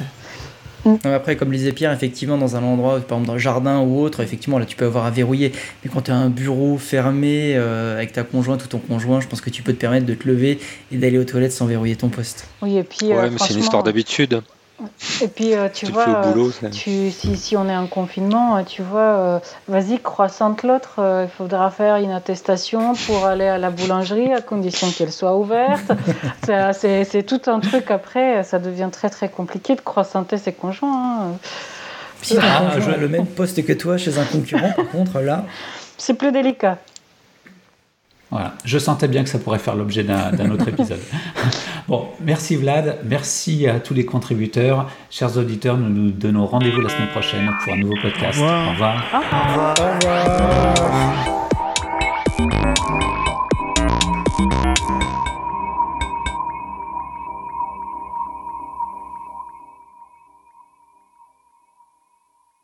[1.03, 4.21] Après, comme disait Pierre, effectivement, dans un endroit, par exemple dans le jardin ou autre,
[4.21, 5.51] effectivement, là, tu peux avoir à verrouiller.
[5.83, 9.27] Mais quand tu as un bureau fermé euh, avec ta conjointe ou ton conjoint, je
[9.27, 10.59] pense que tu peux te permettre de te lever
[10.91, 12.47] et d'aller aux toilettes sans verrouiller ton poste.
[12.61, 13.07] Oui, et puis.
[13.07, 14.41] Ouais, euh, mais c'est une histoire d'habitude.
[15.23, 16.21] Et puis, euh, tu, vois,
[16.71, 21.95] tu, si, si, on est en confinement, tu vois, vas-y, croissante l'autre, il faudra faire
[21.95, 25.91] une attestation pour aller à la boulangerie à condition qu'elle soit ouverte.
[26.73, 31.21] c'est tout un truc après, ça devient très très compliqué de croissanter ses conjoints.
[31.21, 31.37] Hein.
[32.21, 35.45] Si ah, a le même poste que toi chez un concurrent, par contre, là.
[35.97, 36.77] C'est plus délicat.
[38.29, 40.99] Voilà, je sentais bien que ça pourrait faire l'objet d'un autre épisode.
[41.87, 44.89] Bon, merci Vlad, merci à tous les contributeurs.
[45.09, 48.39] Chers auditeurs, nous nous donnons rendez-vous la semaine prochaine pour un nouveau podcast.
[48.39, 49.03] Au revoir.
[49.13, 49.75] Au revoir.
[49.79, 51.36] Au revoir.